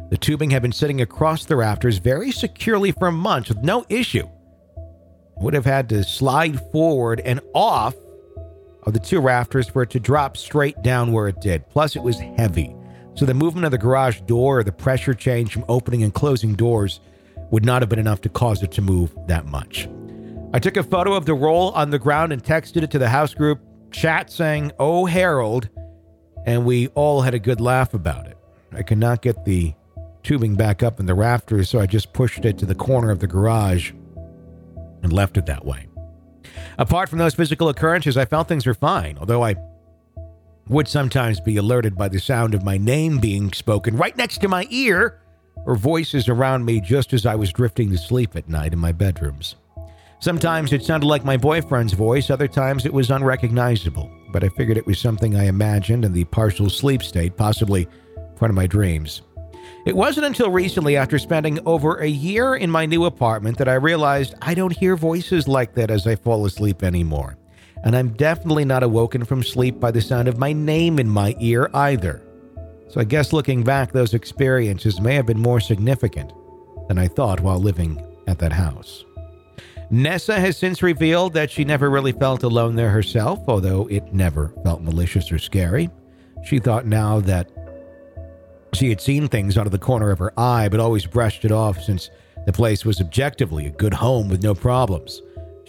The 0.09 0.17
tubing 0.17 0.49
had 0.49 0.61
been 0.61 0.71
sitting 0.71 1.01
across 1.01 1.45
the 1.45 1.55
rafters 1.55 1.99
very 1.99 2.31
securely 2.31 2.91
for 2.91 3.11
months 3.11 3.49
with 3.49 3.59
no 3.59 3.85
issue. 3.87 4.27
I 5.39 5.43
would 5.43 5.53
have 5.53 5.65
had 5.65 5.87
to 5.89 6.03
slide 6.03 6.59
forward 6.71 7.21
and 7.21 7.39
off 7.53 7.95
of 8.83 8.93
the 8.93 8.99
two 8.99 9.19
rafters 9.19 9.69
for 9.69 9.83
it 9.83 9.89
to 9.91 9.99
drop 9.99 10.35
straight 10.35 10.81
down 10.81 11.11
where 11.11 11.27
it 11.27 11.39
did. 11.41 11.67
Plus, 11.69 11.95
it 11.95 12.03
was 12.03 12.19
heavy. 12.19 12.75
So 13.15 13.25
the 13.25 13.33
movement 13.33 13.65
of 13.65 13.71
the 13.71 13.77
garage 13.77 14.21
door 14.21 14.59
or 14.59 14.63
the 14.63 14.71
pressure 14.71 15.13
change 15.13 15.51
from 15.53 15.65
opening 15.67 16.03
and 16.03 16.13
closing 16.13 16.55
doors 16.55 16.99
would 17.51 17.65
not 17.65 17.81
have 17.81 17.89
been 17.89 17.99
enough 17.99 18.21
to 18.21 18.29
cause 18.29 18.63
it 18.63 18.71
to 18.71 18.81
move 18.81 19.13
that 19.27 19.45
much. 19.45 19.89
I 20.53 20.59
took 20.59 20.77
a 20.77 20.83
photo 20.83 21.13
of 21.13 21.25
the 21.25 21.33
roll 21.33 21.71
on 21.71 21.89
the 21.89 21.99
ground 21.99 22.33
and 22.33 22.43
texted 22.43 22.83
it 22.83 22.91
to 22.91 22.99
the 22.99 23.09
house 23.09 23.33
group 23.33 23.59
chat 23.91 24.31
saying, 24.31 24.71
Oh, 24.79 25.05
Harold. 25.05 25.69
And 26.45 26.65
we 26.65 26.87
all 26.89 27.21
had 27.21 27.33
a 27.33 27.39
good 27.39 27.61
laugh 27.61 27.93
about 27.93 28.25
it. 28.27 28.37
I 28.71 28.81
could 28.81 28.97
not 28.97 29.21
get 29.21 29.45
the 29.45 29.75
tubing 30.23 30.55
back 30.55 30.81
up 30.81 30.99
in 30.99 31.05
the 31.05 31.13
rafters, 31.13 31.69
so 31.69 31.79
I 31.79 31.85
just 31.85 32.13
pushed 32.13 32.45
it 32.45 32.57
to 32.59 32.65
the 32.65 32.75
corner 32.75 33.11
of 33.11 33.19
the 33.19 33.27
garage 33.27 33.91
and 35.03 35.13
left 35.13 35.37
it 35.37 35.45
that 35.47 35.65
way. 35.65 35.87
Apart 36.77 37.09
from 37.09 37.19
those 37.19 37.35
physical 37.35 37.69
occurrences, 37.69 38.17
I 38.17 38.25
felt 38.25 38.47
things 38.47 38.65
were 38.65 38.73
fine, 38.73 39.17
although 39.19 39.43
I 39.43 39.55
would 40.71 40.87
sometimes 40.87 41.41
be 41.41 41.57
alerted 41.57 41.97
by 41.97 42.07
the 42.07 42.17
sound 42.17 42.53
of 42.53 42.63
my 42.63 42.77
name 42.77 43.19
being 43.19 43.51
spoken 43.51 43.97
right 43.97 44.15
next 44.15 44.37
to 44.37 44.47
my 44.47 44.65
ear 44.69 45.19
or 45.65 45.75
voices 45.75 46.29
around 46.29 46.63
me 46.63 46.79
just 46.79 47.11
as 47.11 47.25
I 47.25 47.35
was 47.35 47.51
drifting 47.51 47.89
to 47.89 47.97
sleep 47.97 48.37
at 48.37 48.47
night 48.47 48.71
in 48.71 48.79
my 48.79 48.93
bedrooms. 48.93 49.57
Sometimes 50.21 50.71
it 50.71 50.85
sounded 50.85 51.07
like 51.07 51.25
my 51.25 51.35
boyfriend's 51.35 51.91
voice, 51.91 52.29
other 52.29 52.47
times 52.47 52.85
it 52.85 52.93
was 52.93 53.11
unrecognizable, 53.11 54.09
but 54.31 54.45
I 54.45 54.49
figured 54.49 54.77
it 54.77 54.87
was 54.87 54.97
something 54.97 55.35
I 55.35 55.47
imagined 55.47 56.05
in 56.05 56.13
the 56.13 56.23
partial 56.23 56.69
sleep 56.69 57.03
state, 57.03 57.35
possibly 57.35 57.85
part 58.37 58.49
of 58.49 58.55
my 58.55 58.65
dreams. 58.65 59.23
It 59.85 59.95
wasn't 59.95 60.27
until 60.27 60.51
recently, 60.51 60.95
after 60.95 61.19
spending 61.19 61.59
over 61.65 61.97
a 61.97 62.07
year 62.07 62.55
in 62.55 62.71
my 62.71 62.85
new 62.85 63.03
apartment, 63.03 63.57
that 63.57 63.67
I 63.67 63.73
realized 63.73 64.35
I 64.41 64.53
don't 64.53 64.77
hear 64.77 64.95
voices 64.95 65.49
like 65.49 65.73
that 65.75 65.91
as 65.91 66.07
I 66.07 66.15
fall 66.15 66.45
asleep 66.45 66.81
anymore 66.81 67.37
and 67.83 67.95
I'm 67.95 68.09
definitely 68.09 68.65
not 68.65 68.83
awoken 68.83 69.25
from 69.25 69.43
sleep 69.43 69.79
by 69.79 69.91
the 69.91 70.01
sound 70.01 70.27
of 70.27 70.37
my 70.37 70.53
name 70.53 70.99
in 70.99 71.09
my 71.09 71.35
ear 71.39 71.69
either. 71.73 72.21
So 72.89 72.99
I 72.99 73.05
guess 73.05 73.33
looking 73.33 73.63
back, 73.63 73.91
those 73.91 74.13
experiences 74.13 74.99
may 74.99 75.15
have 75.15 75.25
been 75.25 75.39
more 75.39 75.59
significant 75.59 76.33
than 76.87 76.97
I 76.97 77.07
thought 77.07 77.39
while 77.39 77.59
living 77.59 78.03
at 78.27 78.39
that 78.39 78.51
house. 78.51 79.05
Nessa 79.89 80.39
has 80.39 80.57
since 80.57 80.81
revealed 80.81 81.33
that 81.33 81.51
she 81.51 81.65
never 81.65 81.89
really 81.89 82.11
felt 82.11 82.43
alone 82.43 82.75
there 82.75 82.89
herself, 82.89 83.39
although 83.47 83.87
it 83.87 84.13
never 84.13 84.53
felt 84.63 84.81
malicious 84.81 85.31
or 85.31 85.37
scary. 85.39 85.89
She 86.43 86.59
thought 86.59 86.85
now 86.85 87.19
that 87.21 87.49
she 88.73 88.89
had 88.89 89.01
seen 89.01 89.27
things 89.27 89.57
out 89.57 89.65
of 89.65 89.71
the 89.71 89.77
corner 89.77 90.11
of 90.11 90.19
her 90.19 90.31
eye, 90.39 90.69
but 90.69 90.79
always 90.79 91.05
brushed 91.05 91.43
it 91.43 91.51
off 91.51 91.81
since 91.81 92.09
the 92.45 92.53
place 92.53 92.85
was 92.85 93.01
objectively 93.01 93.65
a 93.65 93.71
good 93.71 93.93
home 93.93 94.29
with 94.29 94.43
no 94.43 94.55
problems. 94.55 95.21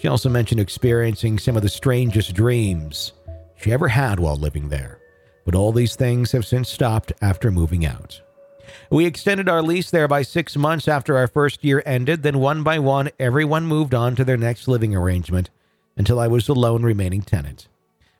She 0.03 0.09
also 0.09 0.29
mentioned 0.29 0.61
experiencing 0.61 1.39
some 1.39 1.55
of 1.55 1.63
the 1.63 1.69
strangest 1.69 2.35
dreams 2.35 3.13
she 3.57 3.71
ever 3.71 3.87
had 3.87 4.19
while 4.19 4.35
living 4.35 4.69
there. 4.69 4.99
but 5.45 5.55
all 5.55 5.71
these 5.71 5.95
things 5.95 6.33
have 6.33 6.45
since 6.45 6.69
stopped 6.69 7.13
after 7.23 7.53
moving 7.53 7.87
out. 7.87 8.21
We 8.91 9.07
extended 9.07 9.49
our 9.49 9.63
lease 9.63 9.93
there 9.93 10.09
by 10.09 10.23
six 10.23 10.57
months 10.57 10.89
after 10.89 11.17
our 11.17 11.29
first 11.29 11.63
year 11.63 11.85
ended, 11.87 12.25
then 12.25 12.41
one 12.41 12.65
by 12.65 12.81
one, 12.81 13.11
everyone 13.21 13.65
moved 13.65 13.95
on 13.95 14.17
to 14.17 14.25
their 14.25 14.37
next 14.37 14.67
living 14.67 14.93
arrangement 14.95 15.51
until 15.97 16.19
I 16.19 16.27
was 16.27 16.47
the 16.47 16.55
lone 16.57 16.83
remaining 16.83 17.23
tenant. 17.23 17.69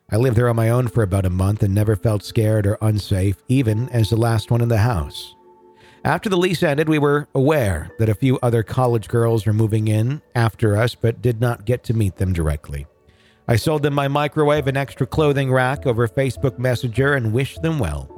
I 0.09 0.17
lived 0.17 0.37
there 0.37 0.49
on 0.49 0.57
my 0.57 0.71
own 0.71 0.87
for 0.87 1.03
about 1.03 1.27
a 1.27 1.31
month 1.31 1.65
and 1.65 1.75
never 1.75 1.97
felt 1.97 2.23
scared 2.23 2.65
or 2.65 2.79
unsafe, 2.81 3.43
even 3.49 3.89
as 3.89 4.09
the 4.09 4.17
last 4.17 4.53
one 4.53 4.61
in 4.61 4.69
the 4.69 4.79
house. 4.79 5.35
After 6.05 6.29
the 6.29 6.37
lease 6.37 6.63
ended, 6.63 6.89
we 6.89 6.99
were 6.99 7.29
aware 7.35 7.91
that 7.99 8.09
a 8.09 8.15
few 8.15 8.39
other 8.43 8.63
college 8.63 9.09
girls 9.09 9.47
were 9.47 9.53
moving 9.53 9.89
in 9.89 10.21
after 10.35 10.77
us, 10.77 10.95
but 10.95 11.23
did 11.23 11.41
not 11.41 11.65
get 11.65 11.85
to 11.85 11.95
meet 11.95 12.17
them 12.17 12.33
directly. 12.33 12.87
I 13.47 13.57
sold 13.57 13.83
them 13.83 13.95
my 13.95 14.09
microwave 14.09 14.67
and 14.67 14.77
extra 14.77 15.07
clothing 15.07 15.53
rack 15.53 15.87
over 15.87 16.09
Facebook 16.09 16.59
Messenger 16.59 17.15
and 17.15 17.33
wished 17.33 17.63
them 17.63 17.79
well. 17.79 18.09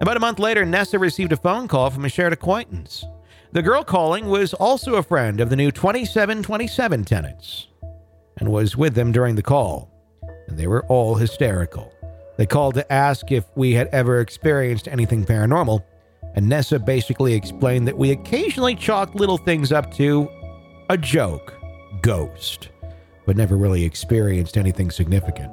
About 0.00 0.16
a 0.16 0.20
month 0.20 0.38
later, 0.38 0.64
Nessa 0.64 0.98
received 0.98 1.32
a 1.32 1.36
phone 1.36 1.68
call 1.68 1.90
from 1.90 2.04
a 2.04 2.08
shared 2.08 2.32
acquaintance. 2.32 3.04
The 3.52 3.62
girl 3.62 3.84
calling 3.84 4.28
was 4.28 4.54
also 4.54 4.94
a 4.94 5.02
friend 5.02 5.40
of 5.40 5.50
the 5.50 5.56
new 5.56 5.70
2727 5.70 7.04
tenants 7.04 7.68
and 8.38 8.50
was 8.50 8.76
with 8.76 8.94
them 8.94 9.12
during 9.12 9.34
the 9.34 9.42
call 9.42 9.90
and 10.48 10.58
they 10.58 10.66
were 10.66 10.84
all 10.86 11.14
hysterical. 11.14 11.92
They 12.36 12.46
called 12.46 12.74
to 12.74 12.92
ask 12.92 13.30
if 13.30 13.44
we 13.54 13.74
had 13.74 13.88
ever 13.88 14.20
experienced 14.20 14.88
anything 14.88 15.24
paranormal, 15.24 15.84
and 16.34 16.48
Nessa 16.48 16.78
basically 16.78 17.34
explained 17.34 17.86
that 17.88 17.96
we 17.96 18.10
occasionally 18.10 18.74
chalked 18.74 19.14
little 19.14 19.38
things 19.38 19.72
up 19.72 19.92
to 19.94 20.28
a 20.90 20.96
joke, 20.96 21.54
ghost, 22.02 22.68
but 23.26 23.36
never 23.36 23.56
really 23.56 23.84
experienced 23.84 24.56
anything 24.56 24.90
significant. 24.90 25.52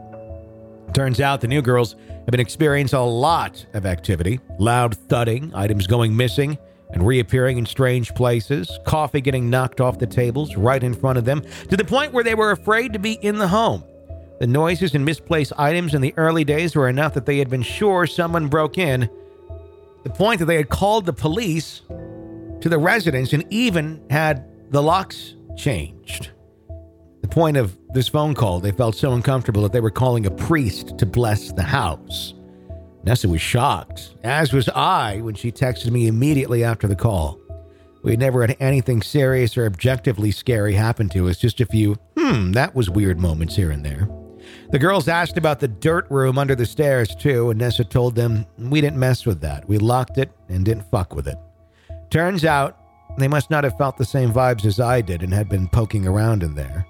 Turns 0.94 1.20
out 1.20 1.42
the 1.42 1.48
new 1.48 1.62
girls 1.62 1.96
have 2.10 2.28
been 2.28 2.40
experiencing 2.40 2.98
a 2.98 3.06
lot 3.06 3.66
of 3.74 3.86
activity 3.86 4.40
loud 4.60 4.96
thudding, 4.96 5.54
items 5.54 5.88
going 5.88 6.16
missing 6.16 6.58
and 6.92 7.06
reappearing 7.06 7.58
in 7.58 7.66
strange 7.66 8.14
places, 8.16 8.80
coffee 8.86 9.20
getting 9.20 9.50
knocked 9.50 9.82
off 9.82 10.00
the 10.00 10.08
tables 10.08 10.56
right 10.56 10.84
in 10.84 10.94
front 10.94 11.18
of 11.18 11.26
them, 11.26 11.42
to 11.70 11.76
the 11.76 11.84
point 11.84 12.14
where 12.14 12.24
they 12.24 12.36
were 12.36 12.52
afraid 12.52 12.94
to 12.94 13.00
be 13.00 13.14
in 13.14 13.38
the 13.38 13.48
home. 13.48 13.84
The 14.40 14.48
noises 14.48 14.96
and 14.96 15.04
misplaced 15.04 15.54
items 15.58 15.94
in 15.94 16.02
the 16.02 16.14
early 16.18 16.44
days 16.44 16.76
were 16.76 16.90
enough 16.90 17.14
that 17.14 17.26
they 17.26 17.38
had 17.38 17.50
been 17.50 17.62
sure 17.62 18.06
someone 18.06 18.48
broke 18.48 18.78
in. 18.78 19.10
The 20.06 20.12
point 20.12 20.40
that 20.40 20.46
they 20.46 20.56
had 20.56 20.70
called 20.70 21.08
the 21.08 21.14
police 21.14 21.82
to 22.62 22.70
the 22.70 22.78
residence 22.78 23.34
and 23.34 23.44
even 23.52 24.02
had 24.10 24.48
the 24.70 24.82
locks 24.82 25.36
changed. 25.58 26.30
The 27.22 27.28
point 27.28 27.58
of 27.58 27.76
this 27.90 28.08
phone 28.08 28.36
call, 28.36 28.60
they 28.60 28.72
felt 28.72 28.96
so 28.96 29.14
uncomfortable 29.14 29.64
that 29.64 29.74
they 29.74 29.80
were 29.80 29.90
calling 29.90 30.28
a 30.28 30.32
priest 30.32 31.00
to 31.00 31.08
bless 31.08 31.52
the 31.52 31.64
house. 31.64 32.36
Nessa 33.04 33.28
was 33.28 33.42
shocked, 33.42 34.14
as 34.24 34.54
was 34.54 34.70
I 34.70 35.22
when 35.22 35.34
she 35.34 35.52
texted 35.52 35.90
me 35.90 36.06
immediately 36.06 36.64
after 36.64 36.88
the 36.88 36.96
call. 36.96 37.40
We 38.04 38.12
had 38.12 38.20
never 38.20 38.42
had 38.42 38.56
anything 38.60 39.02
serious 39.02 39.58
or 39.58 39.66
objectively 39.66 40.30
scary 40.30 40.76
happen 40.76 41.10
to 41.10 41.30
us, 41.30 41.40
just 41.40 41.62
a 41.62 41.66
few, 41.66 41.96
hmm, 42.16 42.52
that 42.52 42.76
was 42.76 42.92
weird 42.92 43.20
moments 43.20 43.56
here 43.56 43.72
and 43.72 43.84
there. 43.84 44.08
The 44.72 44.80
girls 44.80 45.08
asked 45.08 45.38
about 45.38 45.60
the 45.60 45.68
dirt 45.68 46.10
room 46.10 46.38
under 46.38 46.56
the 46.56 46.66
stairs, 46.66 47.16
too, 47.16 47.52
and 47.52 47.60
Nessa 47.60 47.84
told 47.84 48.16
them 48.16 48.46
we 48.58 48.82
didn't 48.82 48.98
mess 48.98 49.26
with 49.26 49.42
that. 49.42 49.68
We 49.70 49.78
locked 49.78 50.18
it 50.18 50.32
and 50.50 50.66
didn't 50.66 50.90
fuck 50.90 51.14
with 51.14 51.28
it. 51.28 51.38
Turns 52.10 52.44
out 52.44 52.78
they 53.18 53.28
must 53.28 53.50
not 53.50 53.64
have 53.64 53.78
felt 53.78 53.98
the 53.98 54.06
same 54.06 54.34
vibes 54.34 54.66
as 54.66 54.80
I 54.80 55.02
did 55.02 55.22
and 55.24 55.34
had 55.34 55.50
been 55.50 55.68
poking 55.68 56.08
around 56.08 56.44
in 56.44 56.56
there. 56.56 56.86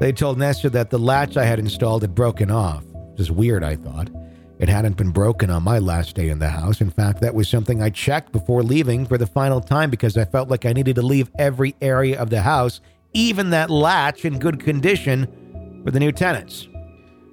They 0.00 0.12
told 0.12 0.38
Nessa 0.38 0.70
that 0.70 0.90
the 0.90 0.98
latch 0.98 1.36
I 1.36 1.44
had 1.44 1.58
installed 1.58 2.02
had 2.02 2.14
broken 2.14 2.50
off. 2.50 2.84
Was 3.16 3.30
weird, 3.30 3.62
I 3.62 3.76
thought. 3.76 4.08
It 4.58 4.68
hadn't 4.68 4.96
been 4.96 5.10
broken 5.10 5.50
on 5.50 5.62
my 5.62 5.78
last 5.78 6.14
day 6.14 6.30
in 6.30 6.38
the 6.38 6.48
house. 6.48 6.80
In 6.80 6.90
fact, 6.90 7.20
that 7.20 7.34
was 7.34 7.48
something 7.48 7.82
I 7.82 7.90
checked 7.90 8.32
before 8.32 8.62
leaving 8.62 9.06
for 9.06 9.18
the 9.18 9.26
final 9.26 9.60
time 9.60 9.90
because 9.90 10.16
I 10.16 10.24
felt 10.24 10.48
like 10.48 10.64
I 10.64 10.72
needed 10.72 10.96
to 10.96 11.02
leave 11.02 11.30
every 11.38 11.76
area 11.82 12.18
of 12.18 12.30
the 12.30 12.42
house, 12.42 12.80
even 13.12 13.50
that 13.50 13.70
latch, 13.70 14.24
in 14.24 14.38
good 14.38 14.60
condition 14.60 15.80
for 15.84 15.90
the 15.90 16.00
new 16.00 16.12
tenants. 16.12 16.66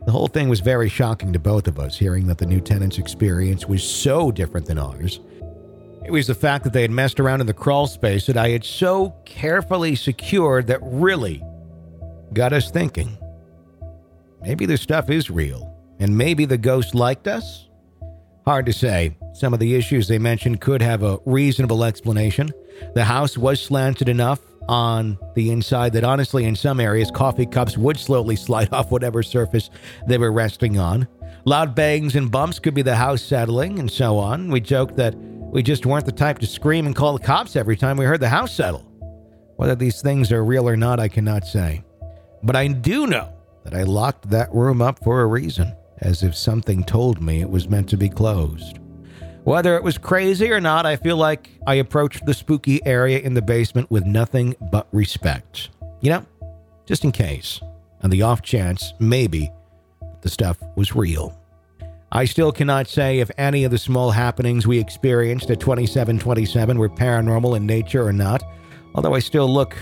The 0.07 0.13
whole 0.13 0.27
thing 0.27 0.47
was 0.47 0.61
very 0.61 0.87
shocking 0.87 1.33
to 1.33 1.39
both 1.39 1.67
of 1.67 1.77
us, 1.77 1.97
hearing 1.97 2.27
that 2.27 2.37
the 2.37 2.45
new 2.45 2.61
tenant's 2.61 2.97
experience 2.97 3.67
was 3.67 3.83
so 3.83 4.31
different 4.31 4.65
than 4.65 4.79
ours. 4.79 5.19
It 6.05 6.11
was 6.11 6.27
the 6.27 6.33
fact 6.33 6.63
that 6.63 6.71
they 6.71 6.81
had 6.81 6.91
messed 6.91 7.19
around 7.19 7.41
in 7.41 7.45
the 7.45 7.53
crawl 7.53 7.87
space 7.87 8.25
that 8.27 8.37
I 8.37 8.47
had 8.47 8.63
so 8.63 9.13
carefully 9.25 9.95
secured 9.95 10.67
that 10.67 10.79
really 10.81 11.43
got 12.31 12.53
us 12.53 12.71
thinking. 12.71 13.17
Maybe 14.41 14.65
this 14.65 14.79
stuff 14.79 15.09
is 15.09 15.29
real, 15.29 15.75
and 15.99 16.17
maybe 16.17 16.45
the 16.45 16.57
ghost 16.57 16.95
liked 16.95 17.27
us? 17.27 17.67
Hard 18.45 18.65
to 18.67 18.73
say. 18.73 19.17
Some 19.33 19.53
of 19.53 19.59
the 19.59 19.75
issues 19.75 20.07
they 20.07 20.19
mentioned 20.19 20.61
could 20.61 20.81
have 20.81 21.03
a 21.03 21.19
reasonable 21.25 21.83
explanation. 21.83 22.53
The 22.93 23.03
house 23.03 23.37
was 23.37 23.61
slanted 23.61 24.07
enough 24.07 24.39
on 24.67 25.17
the 25.35 25.51
inside 25.51 25.93
that 25.93 26.03
honestly, 26.03 26.45
in 26.45 26.55
some 26.55 26.79
areas, 26.79 27.11
coffee 27.11 27.45
cups 27.45 27.77
would 27.77 27.97
slowly 27.97 28.35
slide 28.35 28.69
off 28.73 28.91
whatever 28.91 29.23
surface 29.23 29.69
they 30.07 30.17
were 30.17 30.31
resting 30.31 30.77
on. 30.77 31.07
Loud 31.45 31.75
bangs 31.75 32.15
and 32.15 32.29
bumps 32.29 32.59
could 32.59 32.73
be 32.73 32.81
the 32.81 32.95
house 32.95 33.21
settling, 33.21 33.79
and 33.79 33.89
so 33.89 34.17
on. 34.17 34.51
We 34.51 34.59
joked 34.59 34.97
that 34.97 35.15
we 35.15 35.63
just 35.63 35.85
weren't 35.85 36.05
the 36.05 36.11
type 36.11 36.39
to 36.39 36.47
scream 36.47 36.85
and 36.85 36.95
call 36.95 37.13
the 37.17 37.23
cops 37.23 37.55
every 37.55 37.77
time 37.77 37.97
we 37.97 38.05
heard 38.05 38.19
the 38.19 38.29
house 38.29 38.53
settle. 38.53 38.81
Whether 39.55 39.75
these 39.75 40.01
things 40.01 40.31
are 40.31 40.43
real 40.43 40.67
or 40.67 40.75
not, 40.75 40.99
I 40.99 41.07
cannot 41.07 41.45
say. 41.45 41.83
But 42.43 42.55
I 42.55 42.67
do 42.67 43.07
know 43.07 43.33
that 43.63 43.73
I 43.73 43.83
locked 43.83 44.29
that 44.29 44.53
room 44.53 44.81
up 44.81 45.03
for 45.03 45.21
a 45.21 45.25
reason, 45.25 45.73
as 45.99 46.21
if 46.21 46.35
something 46.35 46.83
told 46.83 47.21
me 47.21 47.41
it 47.41 47.49
was 47.49 47.69
meant 47.69 47.89
to 47.89 47.97
be 47.97 48.09
closed. 48.09 48.79
Whether 49.47 49.77
it 49.77 49.83
was 49.83 49.97
crazy 49.97 50.51
or 50.51 50.59
not, 50.59 50.85
I 50.85 50.97
feel 50.97 51.15
like 51.15 51.49
I 51.65 51.75
approached 51.75 52.25
the 52.25 52.33
spooky 52.33 52.85
area 52.85 53.19
in 53.19 53.33
the 53.33 53.41
basement 53.41 53.89
with 53.89 54.05
nothing 54.05 54.57
but 54.73 54.89
respect. 54.91 55.69
You 56.01 56.09
know, 56.09 56.25
just 56.85 57.05
in 57.05 57.13
case, 57.13 57.61
on 58.03 58.09
the 58.09 58.23
off 58.23 58.41
chance, 58.41 58.93
maybe, 58.99 59.49
the 60.19 60.27
stuff 60.27 60.57
was 60.75 60.95
real. 60.95 61.39
I 62.11 62.25
still 62.25 62.51
cannot 62.51 62.89
say 62.89 63.19
if 63.19 63.31
any 63.37 63.63
of 63.63 63.71
the 63.71 63.77
small 63.77 64.11
happenings 64.11 64.67
we 64.67 64.79
experienced 64.79 65.49
at 65.49 65.61
2727 65.61 66.77
were 66.77 66.89
paranormal 66.89 67.55
in 67.55 67.65
nature 67.65 68.05
or 68.05 68.11
not, 68.11 68.43
although 68.95 69.15
I 69.15 69.19
still 69.19 69.47
look 69.47 69.77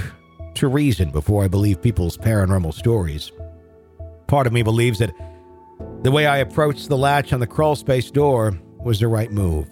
to 0.54 0.67
reason 0.67 1.10
before 1.10 1.43
I 1.43 1.47
believe 1.47 1.82
people's 1.82 2.17
paranormal 2.17 2.75
stories. 2.75 3.32
Part 4.28 4.45
of 4.45 4.54
me 4.54 4.62
believes 4.62 4.99
that 4.99 5.12
the 6.04 6.12
way 6.12 6.28
I 6.28 6.38
approached 6.38 6.88
the 6.88 6.97
latch 6.97 7.34
on 7.34 7.39
the 7.39 7.47
crawl 7.47 7.75
space 7.75 8.12
door 8.12 8.60
was 8.86 9.00
the 9.00 9.08
right 9.08 9.32
move. 9.32 9.67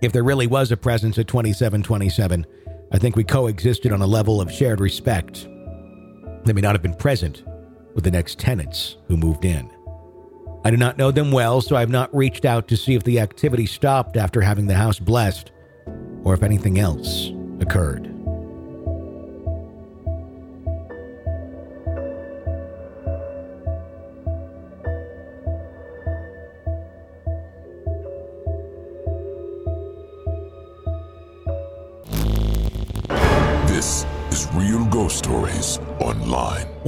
If 0.00 0.12
there 0.12 0.24
really 0.24 0.48
was 0.48 0.72
a 0.72 0.76
presence 0.76 1.18
at 1.18 1.28
2727, 1.28 2.44
I 2.90 2.98
think 2.98 3.14
we 3.14 3.22
coexisted 3.22 3.92
on 3.92 4.02
a 4.02 4.06
level 4.06 4.40
of 4.40 4.50
shared 4.50 4.80
respect 4.80 5.46
that 6.44 6.54
may 6.54 6.60
not 6.60 6.74
have 6.74 6.82
been 6.82 6.94
present 6.94 7.44
with 7.94 8.04
the 8.04 8.10
next 8.10 8.38
tenants 8.38 8.96
who 9.06 9.16
moved 9.16 9.44
in. 9.44 9.70
I 10.64 10.70
do 10.70 10.76
not 10.76 10.98
know 10.98 11.10
them 11.10 11.32
well, 11.32 11.60
so 11.60 11.76
I 11.76 11.80
have 11.80 11.90
not 11.90 12.14
reached 12.14 12.44
out 12.44 12.68
to 12.68 12.76
see 12.76 12.94
if 12.94 13.04
the 13.04 13.20
activity 13.20 13.66
stopped 13.66 14.16
after 14.16 14.40
having 14.40 14.66
the 14.66 14.74
house 14.74 14.98
blessed 14.98 15.52
or 16.24 16.34
if 16.34 16.42
anything 16.42 16.78
else 16.78 17.30
occurred. 17.60 18.11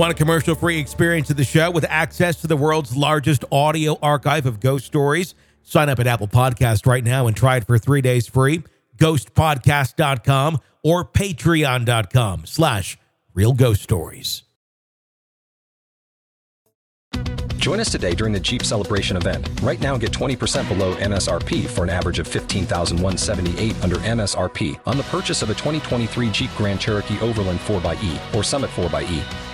Want 0.05 0.13
a 0.13 0.23
commercial 0.23 0.55
free 0.55 0.79
experience 0.79 1.31
of 1.31 1.39
the 1.39 1.45
show 1.45 1.71
with 1.71 1.87
access 1.89 2.39
to 2.43 2.47
the 2.47 2.59
world's 2.59 2.95
largest 2.95 3.43
audio 3.51 3.99
archive 4.03 4.45
of 4.45 4.61
ghost 4.61 4.85
stories? 4.85 5.35
Sign 5.63 5.89
up 5.89 5.99
at 5.99 6.07
Apple 6.07 6.29
Podcast 6.29 6.87
right 6.87 7.03
now 7.03 7.27
and 7.27 7.35
try 7.35 7.57
it 7.57 7.67
for 7.67 7.79
three 7.79 8.03
days 8.03 8.27
free. 8.27 8.65
Ghostpodcast.com 8.99 10.61
or 10.83 11.07
patreon.com 11.07 12.45
slash 12.45 12.99
real 13.33 13.55
ghost 13.55 13.83
stories. 13.83 14.43
Join 17.57 17.81
us 17.81 17.91
today 17.91 18.15
during 18.15 18.35
the 18.35 18.41
Jeep 18.41 18.63
Celebration 18.63 19.17
event. 19.17 19.49
Right 19.63 19.81
now, 19.81 19.97
get 19.97 20.13
20% 20.13 20.69
below 20.69 20.95
MSRP 20.97 21.67
for 21.67 21.83
an 21.83 21.89
average 21.89 22.19
of 22.19 22.29
15178 22.29 23.83
under 23.83 23.97
MSRP 23.97 24.79
on 24.85 24.99
the 24.99 25.05
purchase 25.05 25.41
of 25.41 25.49
a 25.49 25.55
2023 25.55 26.31
Jeep 26.31 26.51
Grand 26.59 26.79
Cherokee 26.79 27.19
Overland 27.21 27.61
4xE 27.61 28.35
or 28.35 28.45
Summit 28.45 28.69
4xE. 28.73 29.54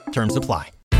Terms 0.11 0.35
apply. 0.35 0.80